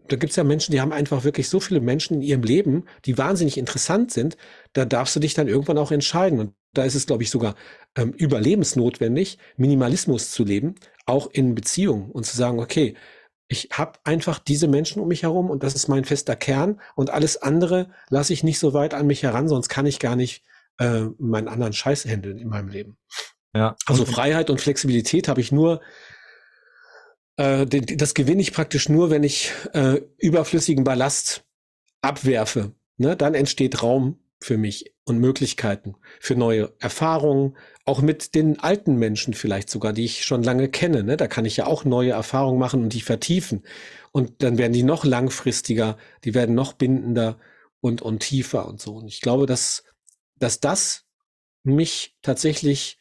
da 0.08 0.16
gibt's 0.16 0.36
ja 0.36 0.44
Menschen, 0.44 0.72
die 0.72 0.82
haben 0.82 0.94
einfach 0.94 1.24
wirklich 1.24 1.50
so 1.50 1.60
viele 1.60 1.80
Menschen 1.80 2.16
in 2.16 2.22
ihrem 2.22 2.44
Leben, 2.44 2.86
die 3.06 3.18
wahnsinnig 3.18 3.58
interessant 3.58 4.12
sind, 4.12 4.38
da 4.74 4.86
darfst 4.86 5.16
du 5.16 5.20
dich 5.20 5.34
dann 5.34 5.48
irgendwann 5.48 5.78
auch 5.78 5.92
entscheiden. 5.92 6.40
Und 6.40 6.54
da 6.74 6.84
ist 6.84 6.96
es, 6.96 7.06
glaube 7.06 7.24
ich, 7.24 7.30
sogar 7.30 7.56
ähm, 7.96 8.12
überlebensnotwendig, 8.12 9.38
Minimalismus 9.58 10.32
zu 10.32 10.44
leben, 10.44 10.76
auch 11.06 11.30
in 11.32 11.56
Beziehungen 11.56 12.12
und 12.12 12.26
zu 12.26 12.36
sagen, 12.36 12.60
okay, 12.60 12.96
ich 13.54 13.70
habe 13.72 14.00
einfach 14.04 14.40
diese 14.40 14.68
Menschen 14.68 15.00
um 15.00 15.08
mich 15.08 15.22
herum 15.24 15.50
und 15.50 15.64
das 15.64 15.76
ist 15.76 15.88
mein 15.88 16.06
fester 16.06 16.36
Kern 16.36 16.82
und 16.96 17.12
alles 17.12 17.38
andere 17.42 17.90
lasse 18.10 18.34
ich 18.34 18.44
nicht 18.44 18.60
so 18.60 18.74
weit 18.74 18.96
an 18.96 19.08
mich 19.08 19.22
heran, 19.22 19.48
sonst 19.48 19.70
kann 19.70 19.86
ich 19.86 20.00
gar 20.00 20.16
nicht 20.16 20.44
äh, 20.80 21.04
meinen 21.20 21.48
anderen 21.48 21.72
Scheiß 21.72 22.06
handeln 22.06 22.40
in 22.40 22.50
meinem 22.50 22.68
Leben. 22.68 22.98
Ja. 23.56 23.76
Also 23.86 24.06
Freiheit 24.06 24.50
und 24.50 24.60
Flexibilität 24.60 25.28
habe 25.28 25.40
ich 25.40 25.52
nur, 25.52 25.82
äh, 27.38 27.68
das 27.68 28.16
gewinne 28.16 28.42
ich 28.42 28.54
praktisch 28.54 28.90
nur, 28.90 29.12
wenn 29.12 29.24
ich 29.24 29.52
äh, 29.74 30.02
überflüssigen 30.18 30.84
Ballast 30.84 31.46
abwerfe. 32.02 32.74
Ne? 32.98 33.16
Dann 33.16 33.36
entsteht 33.36 33.84
Raum 33.84 34.20
für 34.42 34.58
mich 34.58 34.93
und 35.06 35.20
Möglichkeiten 35.20 35.96
für 36.20 36.36
neue 36.36 36.74
Erfahrungen, 36.80 37.58
auch 37.86 38.02
mit 38.02 38.36
den 38.36 38.60
alten 38.60 38.96
Menschen 38.96 39.34
vielleicht 39.34 39.70
sogar, 39.70 39.92
die 39.92 40.06
ich 40.06 40.24
schon 40.24 40.44
lange 40.44 40.70
kenne. 40.70 41.04
Ne? 41.04 41.18
Da 41.18 41.28
kann 41.28 41.46
ich 41.46 41.58
ja 41.58 41.66
auch 41.66 41.84
neue 41.84 42.12
Erfahrungen 42.12 42.60
machen 42.60 42.84
und 42.84 42.94
die 42.94 43.02
vertiefen. 43.02 43.64
Und 44.12 44.44
dann 44.44 44.58
werden 44.58 44.74
die 44.74 44.84
noch 44.84 45.04
langfristiger, 45.04 45.98
die 46.24 46.34
werden 46.34 46.56
noch 46.56 46.74
bindender 46.74 47.38
und, 47.82 48.02
und 48.02 48.20
tiefer 48.20 48.68
und 48.68 48.80
so. 48.80 48.96
Und 48.96 49.08
ich 49.08 49.20
glaube, 49.20 49.46
dass, 49.46 49.84
dass 50.38 50.62
das 50.62 51.06
mich 51.64 52.16
tatsächlich 52.22 52.98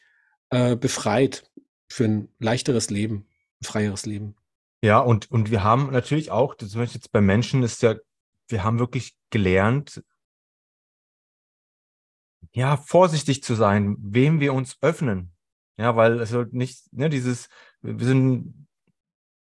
äh, 0.49 0.75
befreit 0.75 1.49
für 1.87 2.05
ein 2.05 2.29
leichteres 2.39 2.89
Leben, 2.89 3.27
ein 3.61 3.65
freieres 3.65 4.05
Leben. 4.05 4.35
Ja, 4.81 4.99
und, 4.99 5.31
und 5.31 5.51
wir 5.51 5.63
haben 5.63 5.91
natürlich 5.91 6.31
auch, 6.31 6.55
zum 6.55 6.67
Beispiel 6.67 6.99
jetzt 6.99 7.11
bei 7.13 7.21
Menschen 7.21 7.63
ist 7.63 7.81
ja, 7.81 7.95
wir 8.49 8.65
haben 8.65 8.79
wirklich 8.79 9.15
gelernt, 9.29 10.03
ja, 12.53 12.77
vorsichtig 12.77 13.43
zu 13.43 13.55
sein, 13.55 13.97
wem 13.99 14.39
wir 14.39 14.53
uns 14.53 14.77
öffnen. 14.81 15.31
Ja, 15.77 15.95
weil 15.95 16.19
es 16.19 16.33
halt 16.33 16.53
nicht, 16.53 16.93
ne, 16.93 17.09
dieses, 17.09 17.49
wir 17.81 18.05
sind 18.05 18.67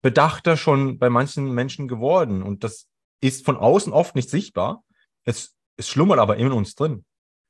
bedachter 0.01 0.57
schon 0.57 0.97
bei 0.97 1.09
manchen 1.09 1.53
Menschen 1.53 1.87
geworden 1.87 2.41
und 2.41 2.63
das 2.63 2.87
ist 3.19 3.45
von 3.45 3.57
außen 3.57 3.93
oft 3.93 4.15
nicht 4.15 4.29
sichtbar. 4.29 4.83
Es, 5.25 5.55
es 5.77 5.89
schlummert 5.89 6.19
aber 6.19 6.37
in 6.37 6.51
uns 6.51 6.75
drin. 6.75 7.05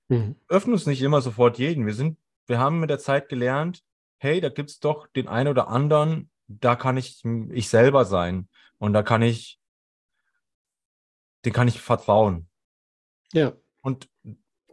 Mhm. 0.09 0.35
öffnen 0.49 0.73
uns 0.73 0.87
nicht 0.87 1.01
immer 1.01 1.21
sofort 1.21 1.57
jeden. 1.57 1.85
Wir 1.85 1.93
sind, 1.93 2.17
wir 2.47 2.59
haben 2.59 2.81
mit 2.81 2.89
der 2.89 2.99
Zeit 2.99 3.29
gelernt, 3.29 3.81
hey, 4.17 4.41
da 4.41 4.49
gibt's 4.49 4.79
doch 4.79 5.07
den 5.07 5.29
einen 5.29 5.47
oder 5.47 5.69
anderen, 5.69 6.29
da 6.47 6.75
kann 6.75 6.97
ich 6.97 7.23
ich 7.23 7.69
selber 7.69 8.03
sein 8.03 8.49
und 8.77 8.91
da 8.91 9.03
kann 9.03 9.21
ich, 9.21 9.59
den 11.45 11.53
kann 11.53 11.69
ich 11.69 11.79
vertrauen. 11.79 12.49
Ja, 13.31 13.53
Und 13.79 14.10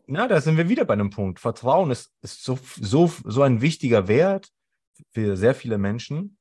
na, 0.09 0.27
da 0.27 0.40
sind 0.40 0.57
wir 0.57 0.68
wieder 0.68 0.85
bei 0.85 0.94
einem 0.94 1.11
Punkt. 1.11 1.38
Vertrauen 1.38 1.90
ist, 1.90 2.11
ist 2.23 2.42
so, 2.42 2.59
so, 2.81 3.12
so 3.25 3.42
ein 3.42 3.61
wichtiger 3.61 4.09
Wert 4.09 4.51
für 5.12 5.37
sehr 5.37 5.55
viele 5.55 5.77
Menschen. 5.77 6.38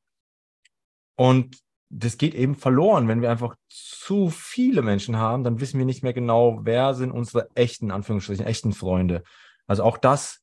Und 1.15 1.59
das 1.89 2.17
geht 2.17 2.33
eben 2.33 2.55
verloren, 2.55 3.07
wenn 3.07 3.21
wir 3.21 3.29
einfach 3.29 3.55
zu 3.67 4.29
viele 4.29 4.81
Menschen 4.81 5.17
haben, 5.17 5.43
dann 5.43 5.59
wissen 5.59 5.77
wir 5.79 5.85
nicht 5.85 6.01
mehr 6.01 6.13
genau, 6.13 6.59
wer 6.63 6.93
sind 6.93 7.11
unsere 7.11 7.49
echten, 7.55 7.91
Anführungsstrichen, 7.91 8.45
echten 8.45 8.71
Freunde. 8.71 9.23
Also 9.67 9.83
auch 9.83 9.97
das 9.97 10.41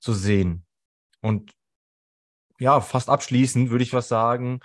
zu 0.00 0.12
sehen. 0.12 0.64
Und 1.20 1.52
ja, 2.60 2.80
fast 2.80 3.08
abschließend 3.08 3.70
würde 3.70 3.82
ich 3.82 3.92
was 3.92 4.08
sagen. 4.08 4.60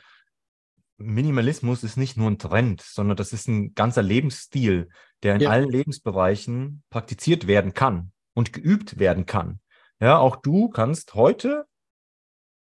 Minimalismus 0.98 1.84
ist 1.84 1.98
nicht 1.98 2.18
nur 2.18 2.30
ein 2.30 2.38
Trend, 2.38 2.82
sondern 2.82 3.18
das 3.18 3.34
ist 3.34 3.48
ein 3.48 3.74
ganzer 3.74 4.02
Lebensstil, 4.02 4.90
der 5.24 5.36
in 5.36 5.42
Ja. 5.42 5.50
allen 5.50 5.70
Lebensbereichen 5.70 6.84
praktiziert 6.90 7.48
werden 7.48 7.74
kann 7.74 8.12
und 8.34 8.54
geübt 8.54 9.00
werden 9.00 9.26
kann. 9.26 9.60
Ja, 10.00 10.18
auch 10.18 10.36
du 10.38 10.70
kannst 10.70 11.14
heute 11.14 11.66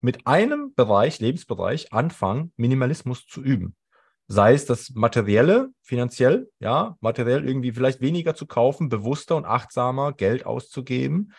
mit 0.02 0.28
einem 0.28 0.74
Bereich, 0.76 1.20
Lebensbereich, 1.20 1.92
anfangen, 1.92 2.54
Minimalismus 2.56 3.26
zu 3.26 3.42
üben. 3.42 3.76
Sei 4.28 4.54
es 4.54 4.66
das 4.66 4.92
Materielle, 4.92 5.70
finanziell, 5.82 6.50
ja, 6.60 6.98
materiell 7.00 7.48
irgendwie 7.48 7.72
vielleicht 7.72 8.02
weniger 8.02 8.36
zu 8.36 8.46
kaufen, 8.46 8.90
bewusster 8.90 9.36
und 9.36 9.46
achtsamer 9.46 10.14
Geld 10.14 10.46
auszugeben. 10.46 11.34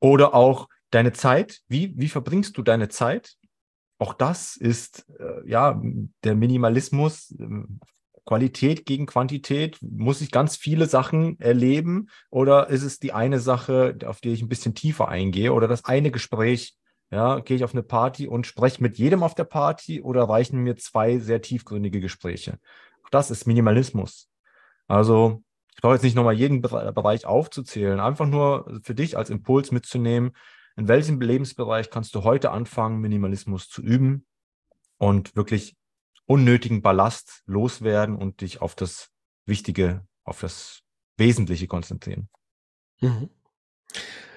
Oder 0.00 0.34
auch 0.34 0.68
deine 0.90 1.12
Zeit. 1.12 1.60
Wie, 1.68 1.92
wie 1.96 2.08
verbringst 2.08 2.56
du 2.56 2.62
deine 2.62 2.88
Zeit? 2.88 3.36
Auch 3.98 4.14
das 4.14 4.56
ist, 4.56 5.06
äh, 5.18 5.48
ja, 5.48 5.80
der 6.22 6.34
Minimalismus, 6.34 7.32
äh, 7.32 7.46
Qualität 8.24 8.84
gegen 8.84 9.06
Quantität. 9.06 9.78
Muss 9.80 10.20
ich 10.20 10.30
ganz 10.30 10.56
viele 10.56 10.86
Sachen 10.86 11.40
erleben? 11.40 12.08
Oder 12.30 12.68
ist 12.68 12.82
es 12.82 12.98
die 12.98 13.12
eine 13.12 13.40
Sache, 13.40 13.96
auf 14.04 14.20
die 14.20 14.30
ich 14.30 14.42
ein 14.42 14.50
bisschen 14.50 14.74
tiefer 14.74 15.08
eingehe? 15.08 15.54
Oder 15.54 15.66
das 15.66 15.86
eine 15.86 16.10
Gespräch, 16.10 16.76
ja, 17.10 17.40
gehe 17.40 17.56
ich 17.56 17.64
auf 17.64 17.72
eine 17.72 17.82
Party 17.82 18.28
und 18.28 18.46
spreche 18.46 18.82
mit 18.82 18.98
jedem 18.98 19.22
auf 19.22 19.34
der 19.34 19.44
Party 19.44 20.02
oder 20.02 20.24
reichen 20.24 20.60
mir 20.60 20.76
zwei 20.76 21.18
sehr 21.18 21.40
tiefgründige 21.40 22.00
Gespräche? 22.00 22.58
Auch 23.02 23.08
das 23.08 23.30
ist 23.30 23.46
Minimalismus. 23.46 24.28
Also, 24.88 25.42
ich 25.74 25.80
brauche 25.80 25.94
jetzt 25.94 26.02
nicht 26.02 26.16
nochmal 26.16 26.34
jeden 26.34 26.60
Bereich 26.60 27.24
aufzuzählen, 27.24 27.98
einfach 27.98 28.26
nur 28.26 28.80
für 28.82 28.94
dich 28.94 29.16
als 29.16 29.30
Impuls 29.30 29.72
mitzunehmen, 29.72 30.32
in 30.78 30.86
welchem 30.86 31.20
Lebensbereich 31.20 31.90
kannst 31.90 32.14
du 32.14 32.22
heute 32.22 32.52
anfangen, 32.52 33.00
Minimalismus 33.00 33.68
zu 33.68 33.82
üben 33.82 34.26
und 34.96 35.34
wirklich 35.34 35.76
unnötigen 36.24 36.82
Ballast 36.82 37.42
loswerden 37.46 38.14
und 38.14 38.42
dich 38.42 38.62
auf 38.62 38.76
das 38.76 39.10
Wichtige, 39.44 40.06
auf 40.22 40.40
das 40.40 40.82
Wesentliche 41.16 41.66
konzentrieren. 41.66 42.28
Mhm. 43.00 43.28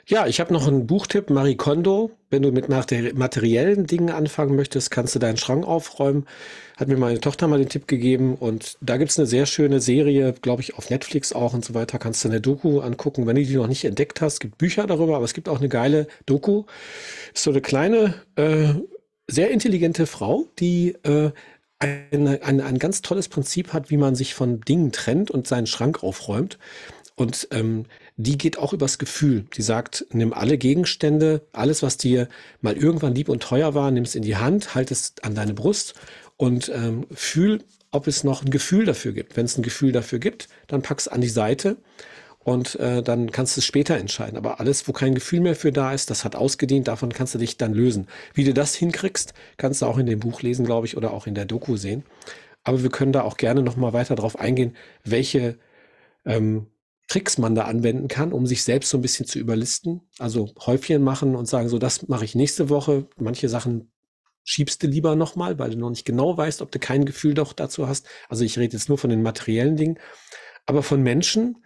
Ja, 0.07 0.25
ich 0.27 0.39
habe 0.39 0.51
noch 0.51 0.67
einen 0.67 0.87
Buchtipp, 0.87 1.29
Marie 1.29 1.55
Kondo. 1.55 2.11
Wenn 2.29 2.41
du 2.41 2.51
mit 2.51 2.69
materiellen 2.69 3.85
Dingen 3.85 4.09
anfangen 4.09 4.55
möchtest, 4.55 4.89
kannst 4.89 5.15
du 5.15 5.19
deinen 5.19 5.37
Schrank 5.37 5.65
aufräumen. 5.65 6.25
Hat 6.77 6.87
mir 6.87 6.97
meine 6.97 7.19
Tochter 7.19 7.47
mal 7.47 7.59
den 7.59 7.69
Tipp 7.69 7.87
gegeben. 7.87 8.35
Und 8.35 8.77
da 8.81 8.97
gibt 8.97 9.11
es 9.11 9.19
eine 9.19 9.27
sehr 9.27 9.45
schöne 9.45 9.79
Serie, 9.79 10.33
glaube 10.41 10.61
ich, 10.61 10.75
auf 10.75 10.89
Netflix 10.89 11.33
auch 11.33 11.53
und 11.53 11.63
so 11.63 11.73
weiter. 11.73 11.99
Kannst 11.99 12.23
du 12.23 12.29
eine 12.29 12.41
Doku 12.41 12.79
angucken, 12.79 13.27
wenn 13.27 13.35
du 13.35 13.43
die 13.43 13.55
noch 13.55 13.67
nicht 13.67 13.85
entdeckt 13.85 14.21
hast. 14.21 14.33
Es 14.33 14.39
gibt 14.39 14.57
Bücher 14.57 14.87
darüber, 14.87 15.15
aber 15.15 15.25
es 15.25 15.33
gibt 15.33 15.47
auch 15.49 15.59
eine 15.59 15.69
geile 15.69 16.07
Doku. 16.25 16.63
Ist 17.33 17.43
so 17.43 17.51
eine 17.51 17.61
kleine, 17.61 18.15
äh, 18.35 18.73
sehr 19.29 19.51
intelligente 19.51 20.07
Frau, 20.07 20.47
die 20.59 20.95
äh, 21.03 21.31
eine, 21.79 22.41
eine, 22.43 22.65
ein 22.65 22.79
ganz 22.79 23.01
tolles 23.01 23.29
Prinzip 23.29 23.73
hat, 23.73 23.89
wie 23.89 23.97
man 23.97 24.15
sich 24.15 24.33
von 24.33 24.61
Dingen 24.61 24.91
trennt 24.91 25.31
und 25.31 25.47
seinen 25.47 25.67
Schrank 25.67 26.03
aufräumt. 26.03 26.57
Und 27.15 27.47
ähm, 27.51 27.85
die 28.17 28.37
geht 28.37 28.57
auch 28.57 28.73
übers 28.73 28.97
Gefühl. 28.97 29.45
Die 29.55 29.61
sagt, 29.61 30.05
nimm 30.11 30.33
alle 30.33 30.57
Gegenstände, 30.57 31.41
alles, 31.53 31.81
was 31.81 31.97
dir 31.97 32.27
mal 32.61 32.77
irgendwann 32.77 33.15
lieb 33.15 33.29
und 33.29 33.41
teuer 33.41 33.73
war, 33.73 33.89
nimm 33.91 34.03
es 34.03 34.15
in 34.15 34.23
die 34.23 34.37
Hand, 34.37 34.75
halt 34.75 34.91
es 34.91 35.13
an 35.21 35.35
deine 35.35 35.53
Brust 35.53 35.95
und 36.37 36.69
ähm, 36.73 37.05
fühl, 37.11 37.63
ob 37.91 38.07
es 38.07 38.23
noch 38.23 38.43
ein 38.43 38.51
Gefühl 38.51 38.85
dafür 38.85 39.11
gibt. 39.11 39.37
Wenn 39.37 39.45
es 39.45 39.57
ein 39.57 39.63
Gefühl 39.63 39.91
dafür 39.91 40.19
gibt, 40.19 40.47
dann 40.67 40.81
pack 40.81 40.99
es 40.99 41.07
an 41.07 41.21
die 41.21 41.29
Seite 41.29 41.77
und 42.43 42.79
äh, 42.79 43.03
dann 43.03 43.31
kannst 43.31 43.55
du 43.55 43.59
es 43.59 43.65
später 43.65 43.97
entscheiden. 43.97 44.37
Aber 44.37 44.59
alles, 44.59 44.87
wo 44.87 44.93
kein 44.93 45.13
Gefühl 45.13 45.41
mehr 45.41 45.55
für 45.55 45.71
da 45.71 45.93
ist, 45.93 46.09
das 46.09 46.25
hat 46.25 46.35
ausgedient, 46.35 46.87
davon 46.87 47.13
kannst 47.13 47.35
du 47.35 47.39
dich 47.39 47.57
dann 47.57 47.73
lösen. 47.73 48.07
Wie 48.33 48.43
du 48.43 48.53
das 48.53 48.75
hinkriegst, 48.75 49.33
kannst 49.57 49.81
du 49.81 49.85
auch 49.85 49.97
in 49.97 50.05
dem 50.05 50.19
Buch 50.19 50.41
lesen, 50.41 50.65
glaube 50.65 50.87
ich, 50.87 50.97
oder 50.97 51.13
auch 51.13 51.27
in 51.27 51.35
der 51.35 51.45
Doku 51.45 51.77
sehen. 51.77 52.03
Aber 52.63 52.81
wir 52.83 52.89
können 52.89 53.11
da 53.13 53.21
auch 53.21 53.37
gerne 53.37 53.61
noch 53.61 53.75
mal 53.75 53.93
weiter 53.93 54.15
drauf 54.15 54.39
eingehen, 54.39 54.75
welche 55.03 55.57
ähm, 56.25 56.67
Tricks 57.11 57.37
man 57.37 57.55
da 57.55 57.65
anwenden 57.65 58.07
kann, 58.07 58.31
um 58.31 58.47
sich 58.47 58.63
selbst 58.63 58.89
so 58.89 58.97
ein 58.97 59.01
bisschen 59.01 59.25
zu 59.25 59.37
überlisten. 59.37 59.99
Also 60.17 60.53
Häufchen 60.65 61.03
machen 61.03 61.35
und 61.35 61.45
sagen, 61.45 61.67
so 61.67 61.77
das 61.77 62.07
mache 62.07 62.23
ich 62.23 62.35
nächste 62.35 62.69
Woche. 62.69 63.05
Manche 63.17 63.49
Sachen 63.49 63.91
schiebst 64.45 64.81
du 64.81 64.87
lieber 64.87 65.17
nochmal, 65.17 65.59
weil 65.59 65.71
du 65.71 65.77
noch 65.77 65.89
nicht 65.89 66.05
genau 66.05 66.37
weißt, 66.37 66.61
ob 66.61 66.71
du 66.71 66.79
kein 66.79 67.03
Gefühl 67.03 67.33
doch 67.33 67.51
dazu 67.51 67.89
hast. 67.89 68.07
Also 68.29 68.45
ich 68.45 68.57
rede 68.57 68.77
jetzt 68.77 68.87
nur 68.87 68.97
von 68.97 69.09
den 69.09 69.23
materiellen 69.23 69.75
Dingen. 69.75 69.99
Aber 70.65 70.83
von 70.83 71.03
Menschen 71.03 71.65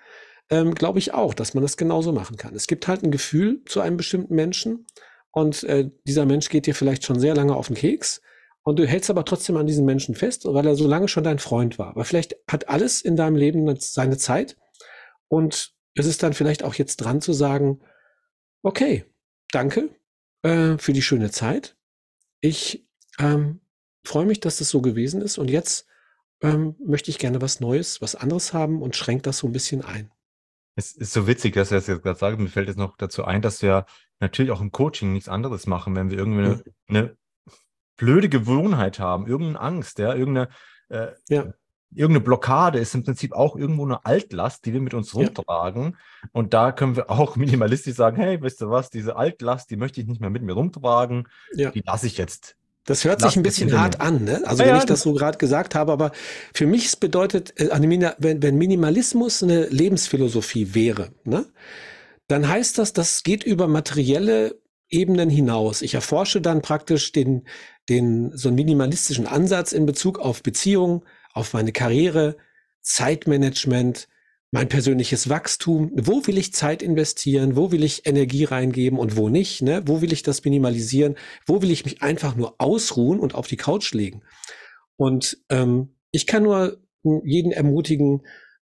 ähm, 0.50 0.74
glaube 0.74 0.98
ich 0.98 1.14
auch, 1.14 1.36
dass 1.36 1.54
man 1.54 1.62
das 1.62 1.78
genauso 1.78 2.12
machen 2.12 2.38
kann. 2.38 2.56
Es 2.56 2.66
gibt 2.66 2.88
halt 2.88 3.04
ein 3.04 3.12
Gefühl 3.12 3.62
zu 3.66 3.82
einem 3.82 3.98
bestimmten 3.98 4.34
Menschen 4.34 4.88
und 5.30 5.64
äh, 5.66 5.92
dieser 6.08 6.26
Mensch 6.26 6.50
geht 6.50 6.66
dir 6.66 6.74
vielleicht 6.74 7.04
schon 7.04 7.20
sehr 7.20 7.36
lange 7.36 7.56
auf 7.56 7.68
den 7.68 7.76
Keks. 7.76 8.20
Und 8.64 8.80
du 8.80 8.88
hältst 8.88 9.12
aber 9.12 9.26
trotzdem 9.26 9.58
an 9.58 9.68
diesem 9.68 9.86
Menschen 9.86 10.16
fest, 10.16 10.46
weil 10.46 10.66
er 10.66 10.74
so 10.74 10.88
lange 10.88 11.08
schon 11.08 11.24
dein 11.24 11.38
Freund 11.38 11.78
war. 11.78 11.90
Aber 11.90 12.04
vielleicht 12.04 12.36
hat 12.48 12.68
alles 12.68 13.04
in 13.04 13.16
deinem 13.16 13.36
Leben 13.36 13.76
seine 13.78 14.18
Zeit 14.18 14.58
und 15.36 15.76
es 15.96 16.06
ist 16.06 16.24
dann 16.24 16.34
vielleicht 16.34 16.64
auch 16.64 16.76
jetzt 16.76 16.98
dran 16.98 17.20
zu 17.20 17.34
sagen, 17.34 17.82
okay, 18.64 19.04
danke 19.52 19.90
äh, 20.44 20.78
für 20.78 20.94
die 20.94 21.02
schöne 21.02 21.30
Zeit. 21.30 21.76
Ich 22.40 22.88
ähm, 23.20 23.60
freue 24.06 24.26
mich, 24.26 24.40
dass 24.40 24.60
das 24.60 24.70
so 24.70 24.82
gewesen 24.82 25.22
ist. 25.22 25.38
Und 25.38 25.50
jetzt 25.50 25.88
ähm, 26.42 26.76
möchte 26.80 27.12
ich 27.12 27.20
gerne 27.20 27.42
was 27.42 27.60
Neues, 27.60 28.02
was 28.02 28.16
anderes 28.16 28.54
haben 28.54 28.82
und 28.82 28.96
schränke 28.96 29.24
das 29.24 29.40
so 29.40 29.48
ein 29.48 29.52
bisschen 29.52 29.84
ein. 29.84 30.10
Es 30.78 30.94
ist 30.94 31.12
so 31.12 31.28
witzig, 31.28 31.54
dass 31.54 31.68
du 31.68 31.76
das 31.76 31.88
jetzt 31.88 32.04
gerade 32.04 32.18
sagst. 32.18 32.40
Mir 32.40 32.48
fällt 32.48 32.70
jetzt 32.70 32.78
noch 32.78 32.96
dazu 32.96 33.26
ein, 33.26 33.42
dass 33.42 33.62
wir 33.62 33.86
natürlich 34.22 34.52
auch 34.52 34.62
im 34.62 34.72
Coaching 34.72 35.12
nichts 35.12 35.28
anderes 35.28 35.68
machen, 35.68 35.98
wenn 35.98 36.12
wir 36.12 36.18
irgendwie 36.18 36.46
eine, 36.46 36.64
eine 36.88 37.18
blöde 37.98 38.30
Gewohnheit 38.30 39.00
haben, 39.00 39.28
irgendeine 39.28 39.60
Angst, 39.60 40.00
ja, 40.00 40.14
irgendeine 40.14 40.48
äh, 40.88 41.12
ja 41.28 41.54
irgendeine 41.92 42.24
Blockade 42.24 42.80
ist 42.80 42.96
im 42.96 43.04
Prinzip 43.04 43.34
auch 43.34 43.56
irgendwo 43.56 43.86
eine 43.86 44.06
Altlast, 44.06 44.66
die 44.66 44.74
wir 44.74 44.82
mit 44.82 44.94
uns 44.94 45.14
rumtragen. 45.16 45.84
Ja. 45.84 46.30
Und 46.34 46.54
da 46.54 46.72
können 46.72 46.96
wir 46.96 47.10
auch 47.10 47.36
minimalistisch 47.36 47.96
sagen, 47.96 48.18
hey, 48.18 48.42
weißt 48.42 48.62
du 48.62 48.70
was, 48.70 48.90
diese 48.90 49.16
Altlast, 49.16 49.70
die 49.70 49.78
möchte 49.78 50.02
ich 50.02 50.08
nicht 50.08 50.22
mehr 50.22 50.30
mit 50.30 50.44
mir 50.44 50.54
rumtragen, 50.54 51.28
ja. 51.54 51.72
die 51.72 51.84
lasse 51.86 52.08
ich 52.08 52.18
jetzt. 52.18 52.56
Das 52.86 53.04
hört 53.04 53.22
sich 53.22 53.36
ein 53.36 53.42
bisschen 53.42 53.76
hart 53.80 54.00
an, 54.00 54.24
ne? 54.24 54.44
Also 54.46 54.62
ja, 54.62 54.70
wenn 54.70 54.78
ich 54.78 54.86
das 54.86 55.02
so 55.02 55.14
gerade 55.14 55.40
gesagt 55.40 55.74
habe, 55.74 55.92
aber 55.92 56.12
für 56.54 56.68
mich 56.68 57.00
bedeutet, 57.00 57.60
äh, 57.60 57.70
wenn, 58.20 58.44
wenn 58.44 58.58
Minimalismus 58.58 59.42
eine 59.42 59.66
Lebensphilosophie 59.68 60.76
wäre, 60.76 61.10
ne? 61.24 61.46
dann 62.28 62.48
heißt 62.48 62.78
das, 62.78 62.94
das 62.94 63.24
geht 63.24 63.44
über 63.44 63.68
materielle 63.68 64.60
Ebenen 64.90 65.30
hinaus. 65.30 65.82
Ich 65.82 65.96
erforsche 65.96 66.42
dann 66.42 66.62
praktisch 66.62 67.12
den, 67.12 67.48
den, 67.90 68.36
so 68.36 68.50
einen 68.50 68.56
minimalistischen 68.56 69.28
Ansatz 69.28 69.72
in 69.72 69.86
Bezug 69.86 70.20
auf 70.20 70.44
Beziehungen, 70.44 71.02
auf 71.36 71.54
meine 71.54 71.72
Karriere, 71.72 72.38
Zeitmanagement, 72.82 74.08
mein 74.52 74.70
persönliches 74.70 75.30
Wachstum. 75.30 75.92
Wo 75.96 76.26
will 76.26 76.38
ich 76.38 76.54
Zeit 76.54 76.82
investieren? 76.82 77.56
Wo 77.56 77.72
will 77.72 77.84
ich 77.84 78.06
Energie 78.08 78.46
reingeben 78.46 78.98
und 78.98 79.18
wo 79.18 79.30
nicht? 79.30 79.62
Ne? 79.62 79.84
Wo 79.86 80.02
will 80.02 80.14
ich 80.14 80.24
das 80.24 80.44
minimalisieren? 80.44 81.16
Wo 81.46 81.62
will 81.62 81.72
ich 81.72 81.84
mich 81.84 82.02
einfach 82.02 82.36
nur 82.36 82.56
ausruhen 82.58 83.20
und 83.20 83.36
auf 83.36 83.48
die 83.48 83.58
Couch 83.58 83.94
legen? 83.94 84.24
Und 84.96 85.38
ähm, 85.50 85.96
ich 86.12 86.26
kann 86.26 86.44
nur 86.44 86.82
jeden 87.04 87.52
ermutigen, 87.52 88.22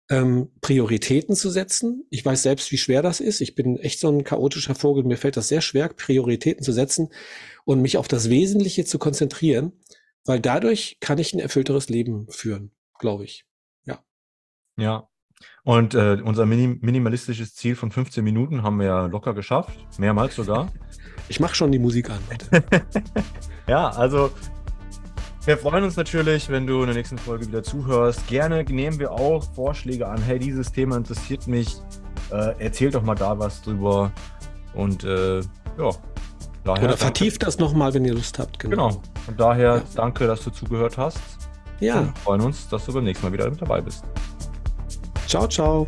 ähm, 0.10 0.50
Prioritäten 0.62 1.36
zu 1.36 1.50
setzen. 1.50 2.06
Ich 2.10 2.24
weiß 2.26 2.44
selbst, 2.44 2.72
wie 2.72 2.78
schwer 2.78 3.02
das 3.02 3.20
ist. 3.20 3.42
Ich 3.42 3.56
bin 3.56 3.78
echt 3.78 4.00
so 4.00 4.10
ein 4.10 4.24
chaotischer 4.24 4.76
Vogel. 4.76 5.04
Mir 5.04 5.18
fällt 5.18 5.38
das 5.38 5.50
sehr 5.50 5.62
schwer, 5.62 5.90
Prioritäten 5.90 6.64
zu 6.64 6.72
setzen 6.72 7.10
und 7.66 7.82
mich 7.82 7.98
auf 7.98 8.08
das 8.08 8.30
Wesentliche 8.30 8.86
zu 8.86 8.98
konzentrieren. 8.98 9.74
Weil 10.26 10.40
dadurch 10.40 10.98
kann 11.00 11.18
ich 11.18 11.34
ein 11.34 11.40
erfüllteres 11.40 11.90
Leben 11.90 12.28
führen, 12.30 12.72
glaube 13.00 13.24
ich. 13.24 13.46
Ja. 13.86 14.00
Ja. 14.78 15.08
Und 15.64 15.96
äh, 15.96 16.22
unser 16.24 16.46
minim 16.46 16.80
minimalistisches 16.82 17.56
Ziel 17.56 17.76
von 17.76 17.92
15 17.92 18.24
Minuten 18.24 18.62
haben 18.62 18.80
wir 18.80 18.86
ja 18.86 19.06
locker 19.08 19.34
geschafft. 19.34 19.78
Mehrmals 19.98 20.36
sogar. 20.36 20.72
Ich 21.30 21.40
mache 21.40 21.56
schon 21.56 21.72
die 21.72 21.80
Musik 21.80 22.10
an. 22.10 22.20
ja, 23.68 23.88
also 23.92 24.32
wir 25.46 25.58
freuen 25.58 25.86
uns 25.86 25.96
natürlich, 25.96 26.50
wenn 26.50 26.68
du 26.68 26.82
in 26.82 26.88
der 26.88 26.96
nächsten 26.96 27.18
Folge 27.18 27.48
wieder 27.48 27.64
zuhörst. 27.64 28.28
Gerne 28.28 28.64
nehmen 28.66 29.00
wir 29.00 29.12
auch 29.12 29.44
Vorschläge 29.56 30.08
an. 30.08 30.22
Hey, 30.22 30.38
dieses 30.38 30.72
Thema 30.72 30.98
interessiert 30.98 31.48
mich. 31.48 31.78
Äh, 32.32 32.54
erzähl 32.60 32.92
doch 32.92 33.02
mal 33.02 33.16
da 33.16 33.40
was 33.40 33.62
drüber. 33.62 34.12
Und 34.74 35.04
äh, 35.04 35.40
ja, 35.40 35.90
Daher 36.64 36.84
Oder 36.84 36.98
vertieft 36.98 37.44
das 37.44 37.58
nochmal, 37.58 37.94
wenn 37.94 38.06
ihr 38.06 38.14
Lust 38.14 38.38
habt. 38.38 38.60
Genau. 38.60 38.90
genau. 38.90 39.02
Und 39.28 39.40
daher 39.40 39.78
ja. 39.78 39.84
danke, 39.96 40.28
dass 40.28 40.44
du 40.44 40.52
zugehört 40.52 40.98
hast. 40.98 41.20
Ja. 41.80 42.02
Wir 42.02 42.14
freuen 42.24 42.42
uns, 42.42 42.70
dass 42.70 42.86
du 42.86 42.94
beim 42.94 43.04
nächsten 43.04 43.26
Mal 43.26 43.34
wieder 43.34 43.50
dabei 43.50 43.82
bist. 43.82 44.04
Ciao, 45.28 45.48
ciao. 45.48 45.88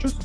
Tschüss. 0.00 0.16